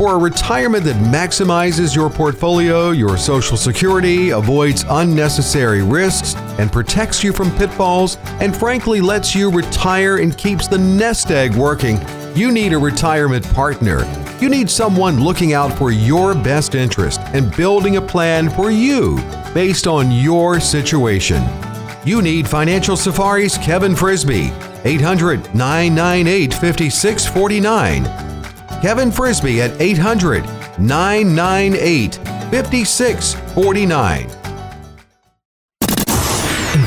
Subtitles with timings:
[0.00, 7.22] For a retirement that maximizes your portfolio, your social security, avoids unnecessary risks, and protects
[7.22, 12.00] you from pitfalls, and frankly lets you retire and keeps the nest egg working,
[12.34, 14.06] you need a retirement partner.
[14.40, 19.16] You need someone looking out for your best interest and building a plan for you
[19.52, 21.46] based on your situation.
[22.06, 24.50] You need Financial Safari's Kevin Frisby,
[24.84, 28.29] 800 998 5649.
[28.80, 30.44] Kevin Frisby at 800
[30.78, 32.14] 998
[32.50, 34.39] 5649.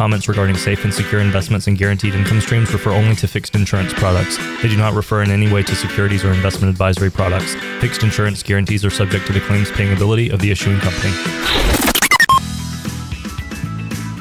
[0.00, 3.92] comments regarding safe and secure investments and guaranteed income streams refer only to fixed insurance
[3.92, 4.38] products.
[4.62, 7.54] They do not refer in any way to securities or investment advisory products.
[7.82, 11.10] Fixed insurance guarantees are subject to the claims paying ability of the issuing company.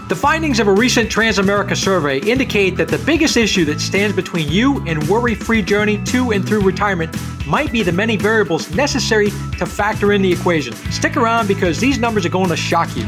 [0.09, 4.49] The findings of a recent Transamerica survey indicate that the biggest issue that stands between
[4.49, 7.15] you and worry-free journey to and through retirement
[7.47, 10.73] might be the many variables necessary to factor in the equation.
[10.91, 13.07] Stick around because these numbers are going to shock you.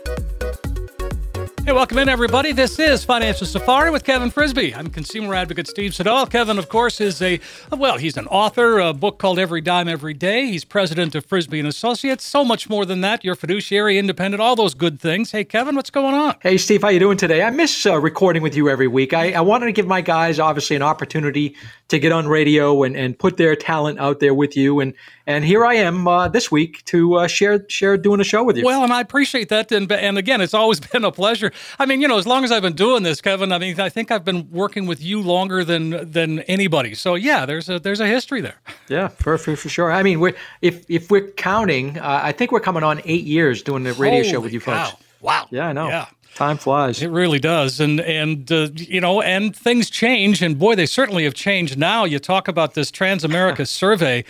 [1.63, 2.53] Hey, welcome in, everybody.
[2.53, 4.73] This is Financial Safari with Kevin Frisby.
[4.73, 6.25] I'm consumer advocate Steve Siddall.
[6.25, 7.39] Kevin, of course, is a,
[7.71, 10.47] well, he's an author, a book called Every Dime Every Day.
[10.47, 12.25] He's president of Frisby and Associates.
[12.25, 13.23] So much more than that.
[13.23, 15.31] You're fiduciary, independent, all those good things.
[15.31, 16.35] Hey, Kevin, what's going on?
[16.41, 17.43] Hey, Steve, how you doing today?
[17.43, 19.13] I miss uh, recording with you every week.
[19.13, 21.55] I, I wanted to give my guys, obviously, an opportunity
[21.89, 24.79] to get on radio and, and put their talent out there with you.
[24.79, 24.95] And
[25.27, 28.57] and here I am uh, this week to uh, share share doing a show with
[28.57, 28.65] you.
[28.65, 29.71] Well, and I appreciate that.
[29.71, 31.51] And and again, it's always been a pleasure.
[31.79, 33.89] I mean, you know, as long as I've been doing this, Kevin, I mean, I
[33.89, 36.93] think I've been working with you longer than than anybody.
[36.95, 38.59] So yeah, there's a there's a history there.
[38.89, 39.89] Yeah, for for, for sure.
[39.89, 43.61] I mean, we're if if we're counting, uh, I think we're coming on eight years
[43.61, 44.87] doing the radio Holy show with you cow.
[44.87, 45.03] folks.
[45.21, 45.47] Wow.
[45.49, 45.87] Yeah, I know.
[45.87, 46.07] Yeah.
[46.35, 47.01] Time flies.
[47.01, 51.25] It really does, and and uh, you know, and things change, and boy, they certainly
[51.25, 51.77] have changed.
[51.77, 54.23] Now you talk about this Transamerica survey,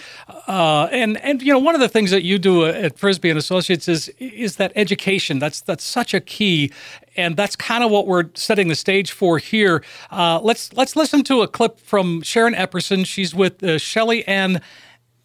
[0.48, 3.38] uh, and and you know, one of the things that you do at Frisby and
[3.38, 5.38] Associates is is that education.
[5.38, 6.72] That's that's such a key,
[7.16, 9.84] and that's kind of what we're setting the stage for here.
[10.10, 13.06] Uh, let's let's listen to a clip from Sharon Epperson.
[13.06, 14.62] She's with uh, Shelley Ann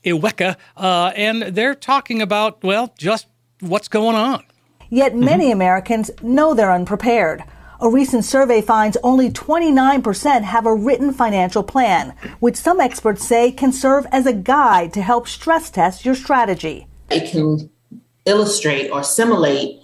[0.04, 3.28] Iweka, uh, and they're talking about well, just
[3.60, 4.44] what's going on.
[4.90, 5.24] Yet mm-hmm.
[5.24, 7.44] many Americans know they're unprepared.
[7.80, 13.52] A recent survey finds only 29% have a written financial plan, which some experts say
[13.52, 16.86] can serve as a guide to help stress test your strategy.
[17.10, 17.70] It can
[18.24, 19.80] illustrate or simulate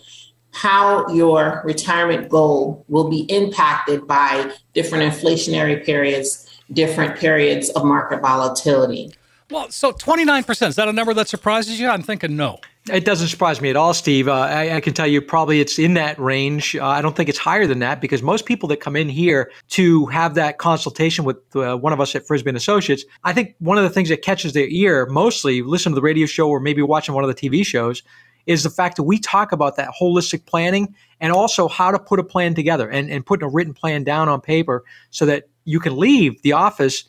[0.52, 8.20] how your retirement goal will be impacted by different inflationary periods, different periods of market
[8.20, 9.12] volatility.
[9.52, 11.86] Well, so 29%, is that a number that surprises you?
[11.86, 12.58] I'm thinking no.
[12.90, 14.26] It doesn't surprise me at all, Steve.
[14.26, 16.74] Uh, I, I, can tell you probably it's in that range.
[16.74, 19.52] Uh, I don't think it's higher than that because most people that come in here
[19.68, 23.54] to have that consultation with uh, one of us at Frisby and Associates, I think
[23.58, 26.58] one of the things that catches their ear mostly, listen to the radio show or
[26.58, 28.02] maybe watching one of the TV shows,
[28.46, 32.18] is the fact that we talk about that holistic planning and also how to put
[32.18, 35.78] a plan together and, and putting a written plan down on paper so that you
[35.78, 37.04] can leave the office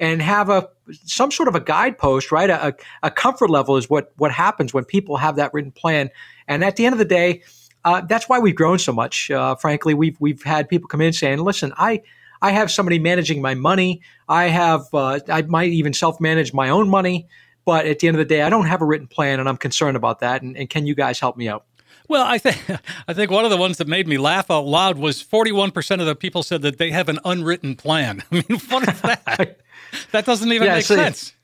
[0.00, 0.68] and have a
[1.04, 2.50] some sort of a guidepost, right?
[2.50, 6.10] A, a comfort level is what what happens when people have that written plan.
[6.46, 7.42] And at the end of the day,
[7.84, 9.30] uh, that's why we've grown so much.
[9.30, 12.02] Uh, frankly, we've we've had people come in saying, "Listen, I."
[12.40, 14.00] I have somebody managing my money.
[14.28, 17.26] I have, uh, I might even self manage my own money.
[17.64, 19.56] But at the end of the day, I don't have a written plan and I'm
[19.56, 20.40] concerned about that.
[20.42, 21.66] And, and can you guys help me out?
[22.08, 24.98] Well, I think I think one of the ones that made me laugh out loud
[24.98, 28.22] was 41% of the people said that they have an unwritten plan.
[28.32, 29.58] I mean, what is that?
[30.12, 31.34] that doesn't even Yeah, make so- sense.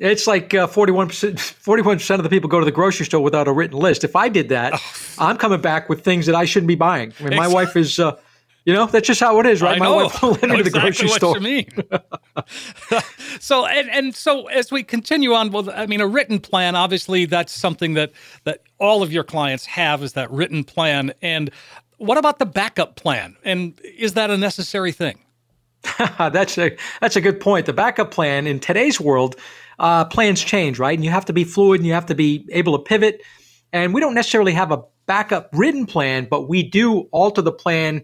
[0.00, 1.06] It's like uh, 41%,
[1.36, 4.02] 41% of the people go to the grocery store without a written list.
[4.02, 4.74] If I did that,
[5.20, 7.12] I'm coming back with things that I shouldn't be buying.
[7.20, 8.16] I mean, my wife is uh,
[8.64, 9.76] You know, that's just how it is, right?
[9.76, 9.96] I My know.
[9.96, 11.36] wife will let me to the grocery what store.
[11.36, 11.68] you mean.
[13.40, 16.74] so and and so as we continue on, well, I mean, a written plan.
[16.74, 18.12] Obviously, that's something that
[18.44, 21.12] that all of your clients have is that written plan.
[21.20, 21.50] And
[21.98, 23.36] what about the backup plan?
[23.44, 25.18] And is that a necessary thing?
[26.18, 27.66] that's a that's a good point.
[27.66, 29.36] The backup plan in today's world,
[29.78, 30.96] uh, plans change, right?
[30.96, 33.20] And you have to be fluid and you have to be able to pivot.
[33.74, 38.02] And we don't necessarily have a backup written plan, but we do alter the plan.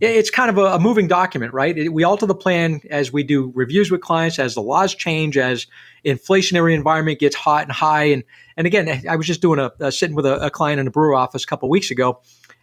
[0.00, 1.76] It's kind of a, a moving document, right?
[1.76, 5.38] It- we alter the plan as we do reviews with clients, as the laws change,
[5.38, 5.66] as
[6.04, 8.04] inflationary environment gets hot and high.
[8.04, 8.24] And
[8.56, 10.90] and again, I was just doing a, a sitting with a, a client in a
[10.90, 12.20] Brewer office a couple of weeks ago,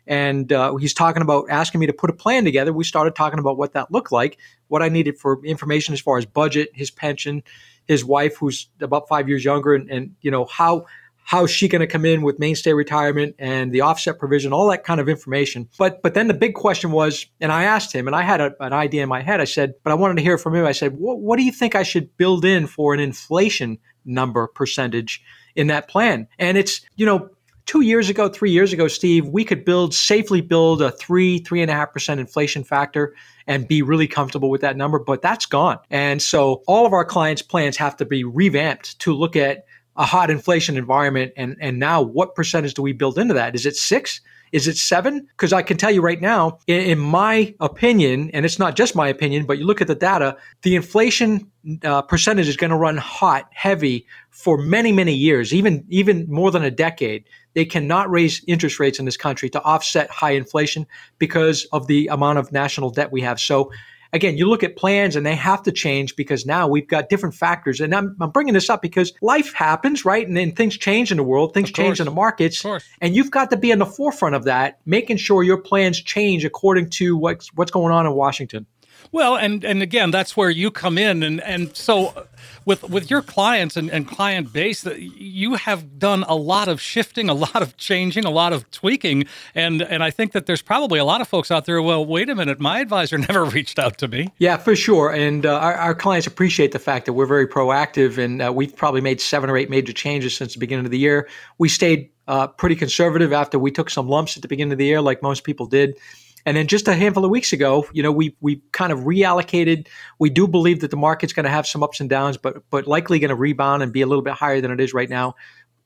[0.08, 2.72] and uh, he's talking about asking me to put a plan together.
[2.74, 4.38] We started talking about what that looked like,
[4.68, 7.44] what I needed for information as far as budget, his pension,
[7.86, 10.86] his wife, who's about five years younger, and, and you know how
[11.24, 14.70] how's she going to come in with Maine State retirement and the offset provision, all
[14.70, 15.70] that kind of information.
[15.78, 18.54] But but then the big question was, and I asked him, and I had a,
[18.60, 19.42] an idea in my head.
[19.42, 20.66] I said, but I wanted to hear from him.
[20.66, 24.48] I said, what, what do you think I should build in for an inflation number
[24.48, 25.24] percentage
[25.56, 26.28] in that plan?
[26.40, 27.30] And it's you know
[27.66, 31.62] two years ago, three years ago, Steve, we could build safely build a three, three
[31.62, 33.16] and a half percent inflation factor
[33.48, 35.80] and be really comfortable with that number, but that's gone.
[35.90, 39.66] And so all of our clients' plans have to be revamped to look at
[40.02, 43.54] a hot inflation environment and and now what percentage do we build into that?
[43.54, 44.20] Is it six?
[44.52, 45.28] Is it seven?
[45.30, 48.96] Because I can tell you right now, in, in, my opinion, and it's not just
[48.96, 51.50] my opinion, but you look at the data, the inflation
[51.84, 56.50] uh, percentage is going to run hot, heavy for many, many years, even even more
[56.50, 57.24] than a decade.
[57.54, 60.88] They cannot raise interest rates in this country to offset high inflation
[61.20, 63.40] because of the amount of national debt we have.
[63.40, 63.72] So
[64.14, 67.36] again, you look at plans and they have to change because now we've got different
[67.36, 67.80] factors.
[67.80, 70.28] And I'm, I'm bringing this up because life happens, right?
[70.28, 72.58] And then things change in the world, things change in the markets.
[73.00, 76.46] And you've got to be on the forefront of that, making sure your plans change
[76.46, 78.66] according to what's, what's going on in Washington.
[79.12, 82.28] Well, and and again, that's where you come in, and and so
[82.64, 87.30] with with your clients and, and client base, you have done a lot of shifting,
[87.30, 90.98] a lot of changing, a lot of tweaking, and and I think that there's probably
[90.98, 91.82] a lot of folks out there.
[91.82, 94.30] Well, wait a minute, my advisor never reached out to me.
[94.38, 98.18] Yeah, for sure, and uh, our, our clients appreciate the fact that we're very proactive,
[98.18, 101.00] and uh, we've probably made seven or eight major changes since the beginning of the
[101.00, 101.28] year.
[101.58, 104.86] We stayed uh, pretty conservative after we took some lumps at the beginning of the
[104.86, 105.98] year, like most people did.
[106.46, 109.88] And then just a handful of weeks ago, you know, we we kind of reallocated.
[110.20, 112.88] We do believe that the market's going to have some ups and downs, but but
[112.88, 115.36] likely going to rebound and be a little bit higher than it is right now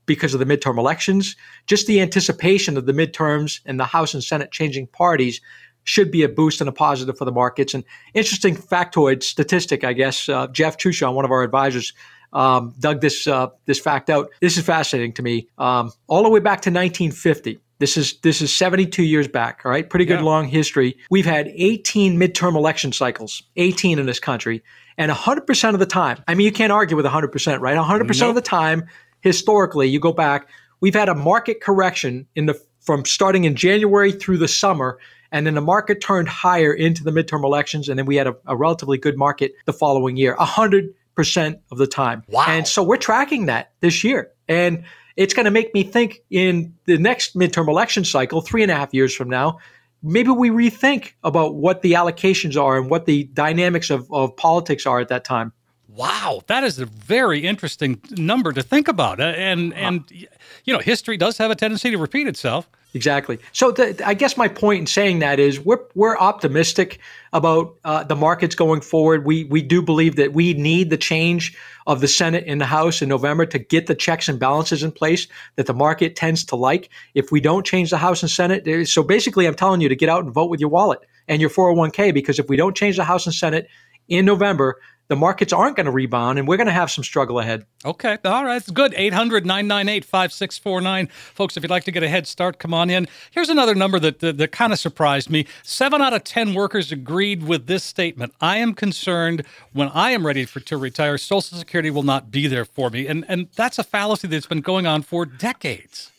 [0.05, 1.35] because of the midterm elections.
[1.67, 5.41] Just the anticipation of the midterms and the House and Senate changing parties
[5.83, 7.73] should be a boost and a positive for the markets.
[7.73, 10.27] And interesting factoid statistic, I guess.
[10.27, 11.93] Uh, Jeff Truchon, one of our advisors,
[12.33, 14.29] um, dug this uh, this fact out.
[14.41, 15.47] This is fascinating to me.
[15.57, 17.59] Um, all the way back to 1950.
[17.85, 19.87] This is this is 72 years back, all right?
[19.87, 20.25] Pretty good Yeah.
[20.25, 20.97] long history.
[21.11, 24.63] We've had 18 midterm election cycles, 18 in this country,
[24.97, 26.17] and 100% of the time.
[26.27, 27.77] I mean, you can't argue with 100%, right?
[27.77, 28.85] 100% of the time
[29.21, 30.49] historically, you go back,
[30.81, 34.97] we've had a market correction in the from starting in January through the summer
[35.31, 38.35] and then the market turned higher into the midterm elections and then we had a,
[38.47, 40.35] a relatively good market the following year.
[40.37, 42.23] 100% of the time.
[42.29, 42.45] Wow.
[42.47, 44.31] And so we're tracking that this year.
[44.47, 44.85] And
[45.15, 48.75] it's going to make me think in the next midterm election cycle, three and a
[48.75, 49.59] half years from now,
[50.03, 54.85] maybe we rethink about what the allocations are and what the dynamics of, of politics
[54.85, 55.51] are at that time.
[55.87, 60.79] Wow, that is a very interesting number to think about, Uh, and and you know,
[60.79, 62.69] history does have a tendency to repeat itself.
[62.95, 63.39] Exactly.
[63.51, 66.99] So th- I guess my point in saying that is we're we're optimistic
[67.33, 69.25] about uh, the markets going forward.
[69.25, 73.01] We we do believe that we need the change of the Senate and the House
[73.01, 76.55] in November to get the checks and balances in place that the market tends to
[76.55, 76.89] like.
[77.15, 80.07] If we don't change the House and Senate, so basically, I'm telling you to get
[80.07, 83.03] out and vote with your wallet and your 401k because if we don't change the
[83.03, 83.67] House and Senate
[84.07, 87.39] in November, the markets aren't going to rebound and we're going to have some struggle
[87.39, 87.65] ahead.
[87.83, 88.93] Okay, all right, it's good.
[88.95, 91.07] 800 998 5649.
[91.07, 93.07] Folks, if you'd like to get a head start, come on in.
[93.31, 95.45] Here's another number that, that, that kind of surprised me.
[95.63, 100.25] Seven out of 10 workers agreed with this statement I am concerned when I am
[100.25, 103.07] ready for, to retire, Social Security will not be there for me.
[103.07, 106.11] And, and that's a fallacy that's been going on for decades.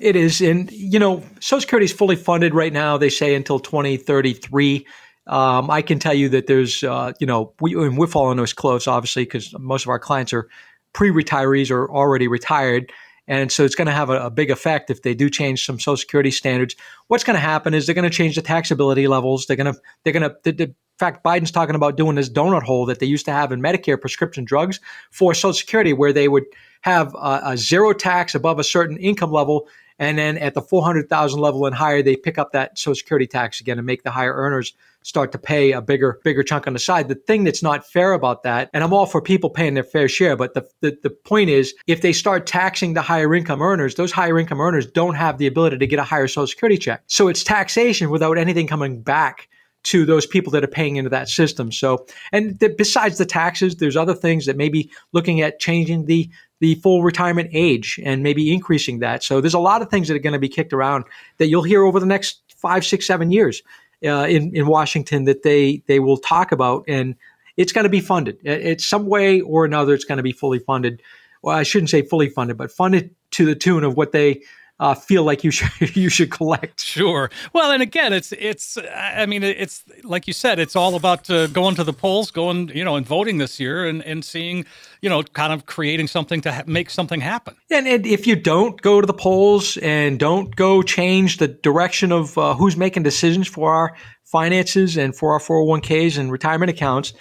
[0.00, 0.40] It is.
[0.40, 4.86] And, you know, Social Security is fully funded right now, they say until 2033.
[5.26, 8.52] Um, I can tell you that there's, uh, you know, we, and we're following this
[8.52, 10.48] close, obviously, because most of our clients are
[10.92, 12.92] pre retirees or already retired.
[13.28, 15.78] And so it's going to have a, a big effect if they do change some
[15.78, 16.74] Social Security standards.
[17.06, 19.46] What's going to happen is they're going to change the taxability levels.
[19.46, 22.28] They're going to, they're going to, the, the, in fact, Biden's talking about doing this
[22.28, 24.80] donut hole that they used to have in Medicare prescription drugs
[25.12, 26.44] for Social Security, where they would
[26.82, 29.68] have a, a zero tax above a certain income level
[30.00, 33.60] And then at the 400,000 level and higher, they pick up that Social Security tax
[33.60, 36.78] again and make the higher earners start to pay a bigger bigger chunk on the
[36.78, 37.08] side.
[37.08, 40.08] The thing that's not fair about that, and I'm all for people paying their fair
[40.08, 43.94] share, but the, the, the point is if they start taxing the higher income earners,
[43.94, 47.02] those higher income earners don't have the ability to get a higher social security check.
[47.06, 49.48] So it's taxation without anything coming back
[49.82, 51.72] to those people that are paying into that system.
[51.72, 56.30] So, and besides the taxes, there's other things that maybe looking at changing the
[56.60, 59.24] the full retirement age and maybe increasing that.
[59.24, 61.04] So there's a lot of things that are going to be kicked around
[61.38, 63.62] that you'll hear over the next five, six, seven years
[64.04, 67.16] uh, in in Washington that they they will talk about, and
[67.56, 68.38] it's going to be funded.
[68.44, 69.94] It's some way or another.
[69.94, 71.02] It's going to be fully funded.
[71.42, 74.42] Well, I shouldn't say fully funded, but funded to the tune of what they
[74.80, 76.80] uh, feel like you should you should collect.
[76.80, 77.30] Sure.
[77.52, 78.76] Well, and again, it's it's.
[78.94, 82.70] I mean, it's like you said, it's all about uh, going to the polls, going
[82.70, 84.64] you know, and voting this year, and and seeing
[85.00, 87.56] you know, kind of creating something to ha- make something happen.
[87.70, 92.12] And, and, if you don't go to the polls and don't go change the direction
[92.12, 97.14] of uh, who's making decisions for our finances and for our 401ks and retirement accounts,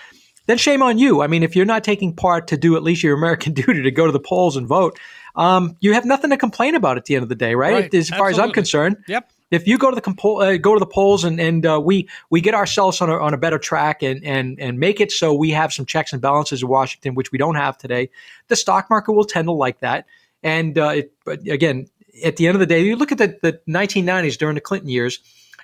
[0.48, 1.22] then shame on you.
[1.22, 3.92] I mean, if you're not taking part to do at least your American duty to
[3.92, 5.00] go to the polls and vote,
[5.40, 7.74] um, you have nothing to complain about at the end of the day, right?
[7.74, 7.94] right.
[7.94, 8.32] As far Absolutely.
[8.32, 8.98] as I'm concerned.
[9.08, 9.32] Yep.
[9.52, 12.08] If you go to the compo- uh, go to the polls and and uh, we
[12.30, 15.34] we get ourselves on a, on a better track and and and make it so
[15.34, 18.10] we have some checks and balances in Washington, which we don't have today,
[18.50, 20.06] the stock market will tend to like that.
[20.44, 21.88] And uh, it, but again,
[22.24, 24.90] at the end of the day, you look at the, the 1990s during the Clinton
[24.90, 25.20] years,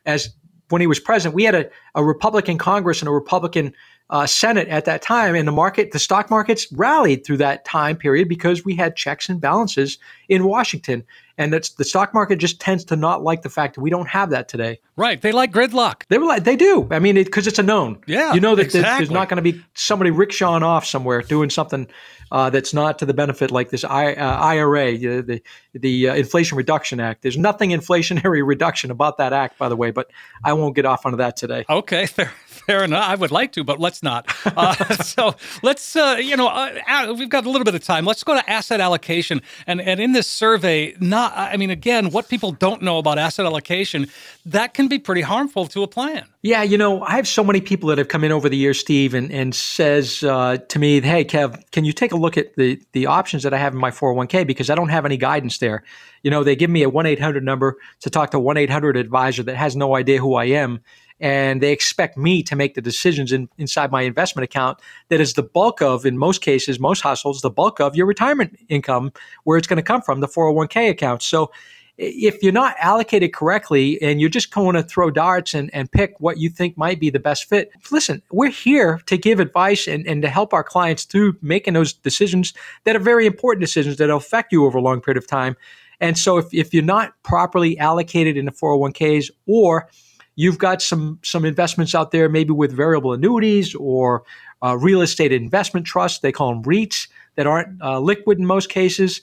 [0.06, 0.34] as
[0.70, 3.74] when he was president, we had a, a Republican Congress and a Republican
[4.10, 7.96] uh, Senate at that time, and the market, the stock markets rallied through that time
[7.96, 9.98] period because we had checks and balances
[10.30, 11.04] in Washington,
[11.38, 14.08] and that's the stock market just tends to not like the fact that we don't
[14.08, 14.80] have that today.
[14.96, 15.20] Right?
[15.20, 16.04] They like gridlock.
[16.08, 16.88] They were like they do.
[16.92, 18.00] I mean, because it, it's a known.
[18.06, 19.06] Yeah, you know that exactly.
[19.06, 21.88] there's not going to be somebody rickshawing off somewhere doing something
[22.32, 25.42] uh, that's not to the benefit like this I, uh, IRA, the the,
[25.80, 27.22] the uh, Inflation Reduction Act.
[27.22, 30.12] There's nothing inflationary reduction about that act, by the way, but
[30.44, 31.66] I won't get off onto that today.
[31.70, 32.32] Okay, fair,
[32.66, 33.08] fair enough.
[33.08, 34.34] I would like to, but let's not.
[34.46, 38.06] Uh, so let's, uh, you know, uh, we've got a little bit of time.
[38.06, 39.42] Let's go to asset allocation.
[39.68, 43.46] And, and in this survey, not, I mean, again, what people don't know about asset
[43.46, 44.08] allocation,
[44.46, 46.26] that can be pretty harmful to a plan.
[46.42, 48.80] Yeah, you know, I have so many people that have come in over the years,
[48.80, 52.56] Steve, and, and says uh, to me, hey, Kev, can you take a look at
[52.56, 55.58] the, the options that I have in my 401k because I don't have any guidance
[55.58, 55.84] there.
[56.22, 59.56] You know, they give me a 1-800 number to talk to a 1-800 advisor that
[59.56, 60.82] has no idea who I am
[61.20, 64.80] and they expect me to make the decisions in, inside my investment account
[65.10, 68.58] that is the bulk of in most cases most households the bulk of your retirement
[68.70, 69.12] income
[69.44, 71.52] where it's going to come from the 401k account so
[71.98, 76.20] if you're not allocated correctly and you're just going to throw darts and, and pick
[76.20, 80.06] what you think might be the best fit, listen, we're here to give advice and,
[80.06, 82.54] and to help our clients through making those decisions
[82.84, 85.56] that are very important decisions that affect you over a long period of time.
[86.02, 89.88] And so if, if you're not properly allocated in the 401ks or
[90.36, 94.24] You've got some some investments out there, maybe with variable annuities or
[94.62, 96.20] uh, real estate investment trusts.
[96.20, 99.22] They call them REITs that aren't uh, liquid in most cases.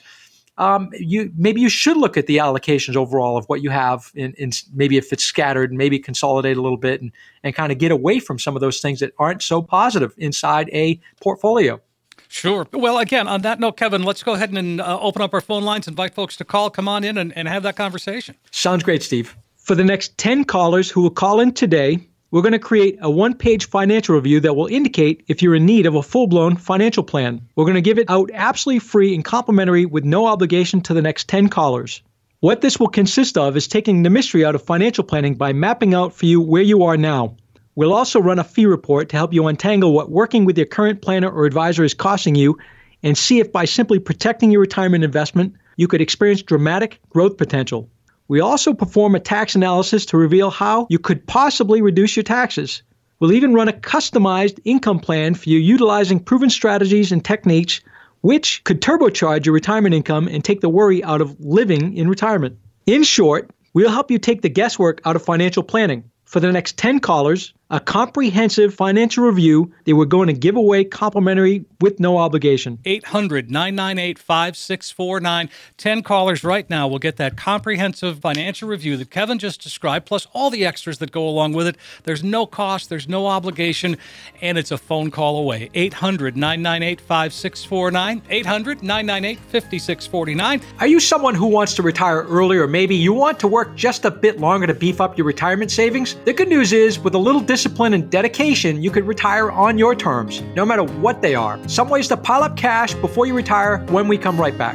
[0.59, 4.35] Um, you maybe you should look at the allocations overall of what you have, in,
[4.35, 7.91] in maybe if it's scattered, maybe consolidate a little bit and and kind of get
[7.91, 11.81] away from some of those things that aren't so positive inside a portfolio.
[12.29, 12.67] Sure.
[12.73, 15.65] Well, again, on that note, Kevin, let's go ahead and uh, open up our phone
[15.65, 18.37] lines, invite folks to call, come on in and, and have that conversation.
[18.51, 19.37] Sounds great, Steve.
[19.63, 23.09] For the next 10 callers who will call in today, we're going to create a
[23.09, 26.57] one page financial review that will indicate if you're in need of a full blown
[26.57, 27.43] financial plan.
[27.55, 31.01] We're going to give it out absolutely free and complimentary with no obligation to the
[31.01, 32.03] next 10 callers.
[32.41, 35.95] What this will consist of is taking the mystery out of financial planning by mapping
[35.95, 37.37] out for you where you are now.
[37.77, 41.03] We'll also run a fee report to help you untangle what working with your current
[41.03, 42.59] planner or advisor is costing you
[43.05, 47.89] and see if by simply protecting your retirement investment, you could experience dramatic growth potential.
[48.33, 52.83] We also perform a tax analysis to reveal how you could possibly reduce your taxes.
[53.21, 57.83] We'll even run a customized income plan for you utilizing proven strategies and techniques
[58.23, 62.57] which could turbocharge your retirement income and take the worry out of living in retirement.
[62.87, 66.05] In short, we'll help you take the guesswork out of financial planning.
[66.25, 70.85] For the next 10 callers, a comprehensive financial review that we're going to give away
[70.85, 72.79] complimentary with no obligation.
[72.85, 75.49] 800 998 5649.
[75.79, 80.27] 10 callers right now will get that comprehensive financial review that Kevin just described, plus
[80.35, 81.79] all the extras that go along with it.
[82.05, 83.97] There's no cost, there's no obligation,
[84.43, 85.71] and it's a phone call away.
[85.73, 88.23] 800 998 5649.
[88.29, 90.61] 800 998 5649.
[90.79, 94.05] Are you someone who wants to retire early, or maybe you want to work just
[94.05, 96.17] a bit longer to beef up your retirement savings?
[96.27, 99.79] The good news is, with a little discipline, discipline and dedication, you could retire on
[99.79, 101.61] your terms, no matter what they are.
[101.69, 104.75] Some ways to pile up cash before you retire when we come right back.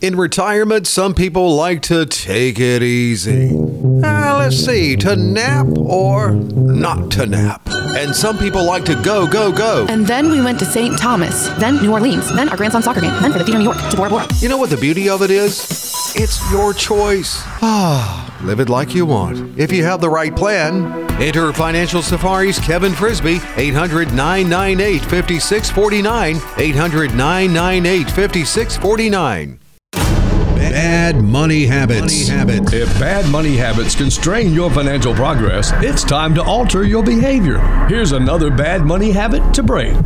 [0.00, 3.50] In retirement, some people like to take it easy.
[3.56, 7.62] Uh, let's see, to nap or not to nap.
[7.68, 9.86] And some people like to go, go, go.
[9.88, 10.98] And then we went to St.
[10.98, 13.78] Thomas, then New Orleans, then our grandson's soccer game, then for the Theater New York
[13.90, 14.26] to Bora Bora.
[14.40, 16.12] You know what the beauty of it is?
[16.16, 17.42] It's your choice.
[17.62, 19.58] Ah, live it like you want.
[19.58, 26.36] If you have the right plan, enter Financial Safari's Kevin Frisby, 800 998 5649.
[26.56, 29.58] 800 998 5649.
[29.92, 32.28] Bad money habits.
[32.28, 32.72] Money habits.
[32.72, 37.58] If bad money habits constrain your financial progress, it's time to alter your behavior.
[37.88, 39.96] Here's another bad money habit to break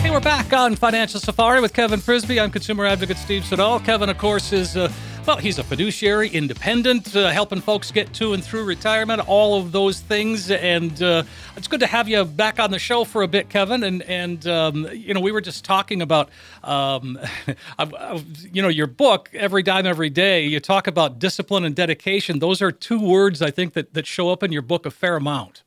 [0.01, 2.37] Hey, we're back on Financial Safari with Kevin Frisby.
[2.37, 3.79] I'm consumer advocate Steve Siddall.
[3.79, 4.91] Kevin, of course, is uh,
[5.27, 9.73] well, he's a fiduciary, independent, uh, helping folks get to and through retirement, all of
[9.73, 10.49] those things.
[10.49, 11.23] And uh,
[11.57, 13.83] it's good to have you back on the show for a bit, Kevin.
[13.83, 16.29] And and um, you know, we were just talking about,
[16.63, 17.19] um,
[18.53, 20.45] you know, your book, Every Dime, Every Day.
[20.45, 22.39] You talk about discipline and dedication.
[22.39, 25.17] Those are two words I think that that show up in your book a fair
[25.17, 25.61] amount.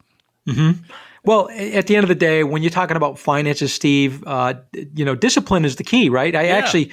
[0.49, 0.83] Mm-hmm.
[1.23, 5.05] Well, at the end of the day, when you're talking about finances, Steve, uh, you
[5.05, 6.35] know, discipline is the key, right?
[6.35, 6.57] I yeah.
[6.57, 6.91] actually,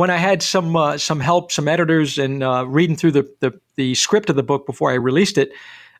[0.00, 3.60] when I had some uh, some help, some editors, and uh, reading through the, the,
[3.76, 5.52] the script of the book before I released it,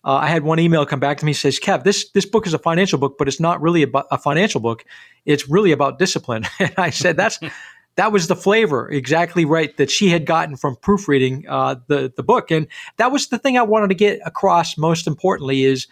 [0.05, 2.55] uh, I had one email come back to me says, "Kev, this this book is
[2.55, 4.87] a financial book, but it's not really about a financial book.
[5.27, 7.39] It's really about discipline." and I said, "That's."
[7.97, 12.23] that was the flavor exactly right that she had gotten from proofreading uh, the the
[12.23, 14.79] book, and that was the thing I wanted to get across.
[14.79, 15.87] Most importantly, is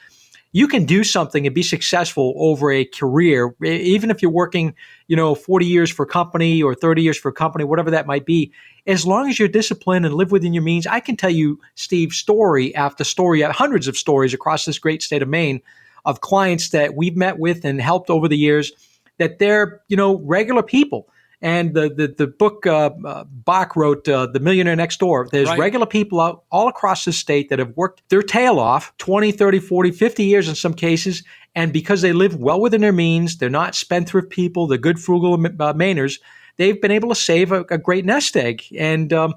[0.59, 4.75] you can do something and be successful over a career, even if you're working,
[5.07, 8.09] you know, 40 years for a company or 30 years for a company, whatever that
[8.09, 8.53] might be.
[8.85, 12.11] As long as you're disciplined and live within your means, I can tell you, Steve,
[12.11, 15.61] story after story, uh, hundreds of stories across this great state of Maine
[16.05, 18.73] of clients that we've met with and helped over the years
[19.18, 21.09] that they're, you know, regular people
[21.40, 25.48] and the the, the book uh, uh, Bach wrote, uh, The Millionaire Next Door, there's
[25.48, 25.59] right.
[25.59, 29.61] regular people out all across the state that have worked their tail off 20, 30,
[29.61, 31.22] 40, 50 years in some cases.
[31.55, 35.35] And because they live well within their means, they're not spendthrift people, they're good frugal
[35.35, 36.20] uh, Mainers,
[36.57, 38.64] they've been able to save a, a great nest egg.
[38.77, 39.35] And um,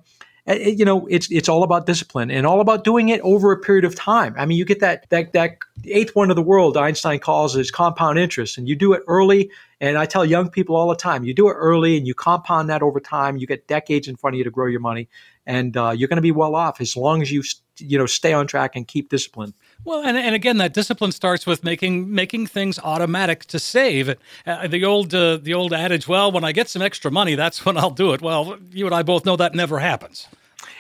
[0.48, 3.86] you know it's it's all about discipline and all about doing it over a period
[3.86, 7.20] of time i mean you get that that that eighth one of the world einstein
[7.20, 10.88] calls is compound interest and you do it early and i tell young people all
[10.88, 14.08] the time you do it early and you compound that over time you get decades
[14.08, 15.10] in front of you to grow your money
[15.46, 17.44] and uh, you're going to be well off as long as you
[17.80, 21.48] you know stay on track and keep discipline well, and, and again, that discipline starts
[21.48, 24.16] with making making things automatic to save.
[24.46, 27.66] Uh, the old uh, the old adage, well, when I get some extra money, that's
[27.66, 28.22] when I'll do it.
[28.22, 30.28] Well, you and I both know that never happens.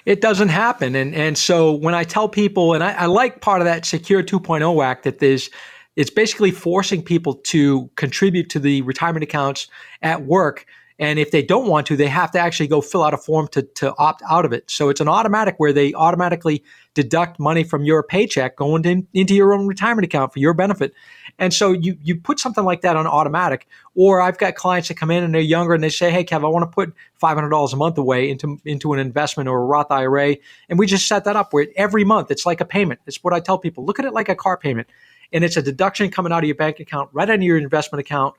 [0.05, 3.61] It doesn't happen, and and so when I tell people, and I, I like part
[3.61, 5.49] of that Secure 2.0 Act that there's
[5.95, 9.67] it's basically forcing people to contribute to the retirement accounts
[10.01, 10.65] at work
[11.01, 13.47] and if they don't want to, they have to actually go fill out a form
[13.49, 14.69] to, to opt out of it.
[14.69, 19.33] So it's an automatic where they automatically deduct money from your paycheck going in, into
[19.33, 20.93] your own retirement account for your benefit.
[21.39, 23.67] And so you you put something like that on automatic.
[23.95, 26.45] Or I've got clients that come in and they're younger and they say, "Hey, Kev,
[26.45, 29.59] I want to put five hundred dollars a month away into into an investment or
[29.59, 30.35] a Roth IRA,"
[30.69, 32.99] and we just set that up where every month it's like a payment.
[33.07, 34.87] It's what I tell people: look at it like a car payment,
[35.33, 38.35] and it's a deduction coming out of your bank account right into your investment account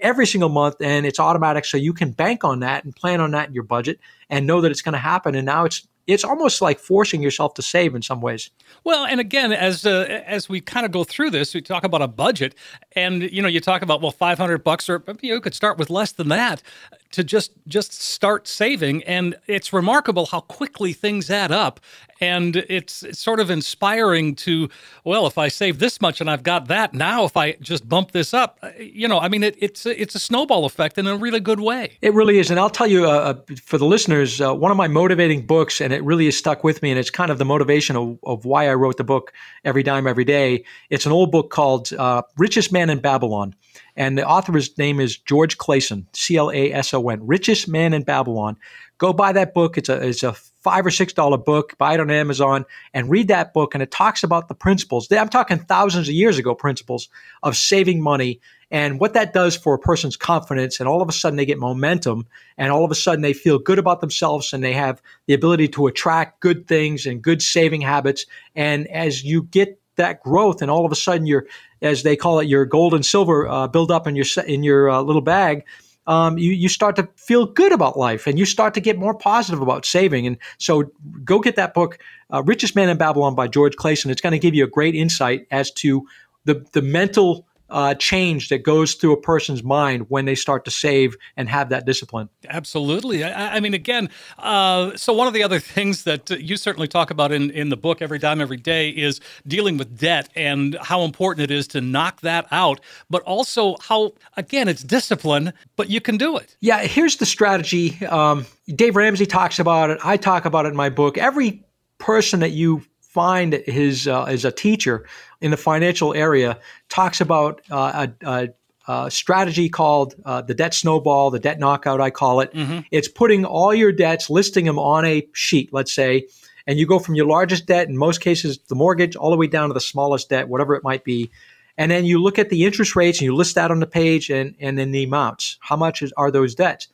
[0.00, 3.30] every single month and it's automatic so you can bank on that and plan on
[3.30, 3.98] that in your budget
[4.28, 7.52] and know that it's going to happen and now it's it's almost like forcing yourself
[7.54, 8.50] to save in some ways.
[8.82, 12.00] Well, and again, as uh, as we kind of go through this, we talk about
[12.00, 12.54] a budget,
[12.92, 15.54] and you know, you talk about well, five hundred bucks, or you, know, you could
[15.54, 16.62] start with less than that.
[17.12, 19.02] To just just start saving.
[19.04, 21.80] And it's remarkable how quickly things add up.
[22.20, 24.68] And it's, it's sort of inspiring to
[25.04, 28.10] well if i save this much and i've got that now if i just bump
[28.10, 31.16] this up uh, you know i mean it, it's it's a snowball effect in a
[31.16, 31.96] really good way.
[32.02, 32.50] It really is.
[32.50, 33.08] And i'll tell you uh,
[33.48, 36.64] uh, for the listeners uh, one of my motivating books and it really has stuck
[36.64, 39.32] with me and it's kind of the motivation of, of why i wrote the book
[39.64, 40.64] every dime every day.
[40.90, 43.54] It's an old book called uh, richest man in babylon
[43.96, 47.92] and the author's name is George Clason, C L A S O N, Richest Man
[47.92, 48.56] in Babylon.
[48.98, 49.78] Go buy that book.
[49.78, 51.76] It's a, it's a five or six dollar book.
[51.78, 53.74] Buy it on Amazon and read that book.
[53.74, 55.10] And it talks about the principles.
[55.10, 57.08] I'm talking thousands of years ago principles
[57.42, 60.78] of saving money and what that does for a person's confidence.
[60.80, 63.58] And all of a sudden they get momentum and all of a sudden they feel
[63.58, 67.80] good about themselves and they have the ability to attract good things and good saving
[67.80, 68.26] habits.
[68.54, 71.46] And as you get that growth and all of a sudden you're
[71.82, 74.90] as they call it, your gold and silver uh, build up in your in your
[74.90, 75.64] uh, little bag.
[76.06, 79.12] Um, you, you start to feel good about life and you start to get more
[79.12, 80.26] positive about saving.
[80.26, 80.90] And so
[81.22, 81.98] go get that book,
[82.32, 84.10] uh, Richest Man in Babylon by George Clason.
[84.10, 86.08] It's going to give you a great insight as to
[86.46, 90.70] the, the mental uh, change that goes through a person's mind when they start to
[90.70, 92.28] save and have that discipline.
[92.48, 93.24] Absolutely.
[93.24, 97.10] I, I mean, again, uh, so one of the other things that you certainly talk
[97.10, 101.02] about in, in the book, Every Dime, Every Day, is dealing with debt and how
[101.02, 106.00] important it is to knock that out, but also how, again, it's discipline, but you
[106.00, 106.56] can do it.
[106.60, 107.98] Yeah, here's the strategy.
[108.06, 109.98] Um, Dave Ramsey talks about it.
[110.04, 111.18] I talk about it in my book.
[111.18, 111.64] Every
[111.98, 115.06] person that you find his uh, as a teacher
[115.40, 118.48] in the financial area talks about uh, a, a,
[118.86, 122.00] a, strategy called uh, the debt snowball, the debt knockout.
[122.00, 122.52] I call it.
[122.52, 122.80] Mm-hmm.
[122.90, 125.70] It's putting all your debts, listing them on a sheet.
[125.72, 126.26] Let's say.
[126.66, 129.46] And you go from your largest debt, in most cases, the mortgage, all the way
[129.46, 131.30] down to the smallest debt, whatever it might be.
[131.78, 134.28] And then you look at the interest rates and you list that on the page
[134.28, 135.56] and, and then the amounts.
[135.60, 136.88] How much is, are those debts?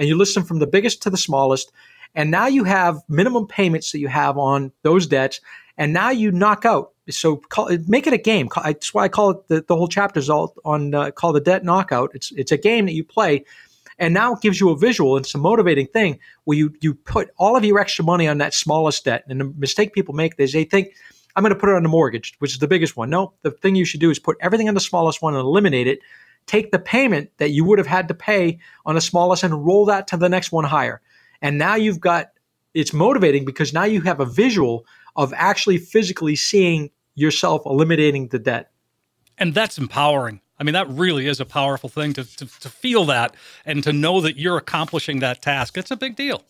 [0.00, 1.70] And you list them from the biggest to the smallest.
[2.14, 5.40] And now you have minimum payments that you have on those debts.
[5.76, 6.92] And now you knock out.
[7.08, 8.48] So call, make it a game.
[8.62, 11.40] That's why I call it the, the whole chapter is all on uh, called the
[11.40, 12.10] debt knockout.
[12.14, 13.44] It's it's a game that you play,
[13.98, 17.30] and now it gives you a visual and a motivating thing where you you put
[17.36, 19.24] all of your extra money on that smallest debt.
[19.28, 20.94] And the mistake people make is they think
[21.34, 23.10] I'm going to put it on the mortgage, which is the biggest one.
[23.10, 25.86] No, the thing you should do is put everything on the smallest one and eliminate
[25.86, 26.00] it.
[26.46, 29.86] Take the payment that you would have had to pay on the smallest and roll
[29.86, 31.00] that to the next one higher.
[31.42, 32.28] And now you've got
[32.74, 38.38] it's motivating because now you have a visual of actually physically seeing yourself eliminating the
[38.38, 38.70] debt.
[39.38, 40.40] And that's empowering.
[40.58, 43.92] I mean, that really is a powerful thing to, to, to feel that and to
[43.92, 45.78] know that you're accomplishing that task.
[45.78, 46.44] It's a big deal.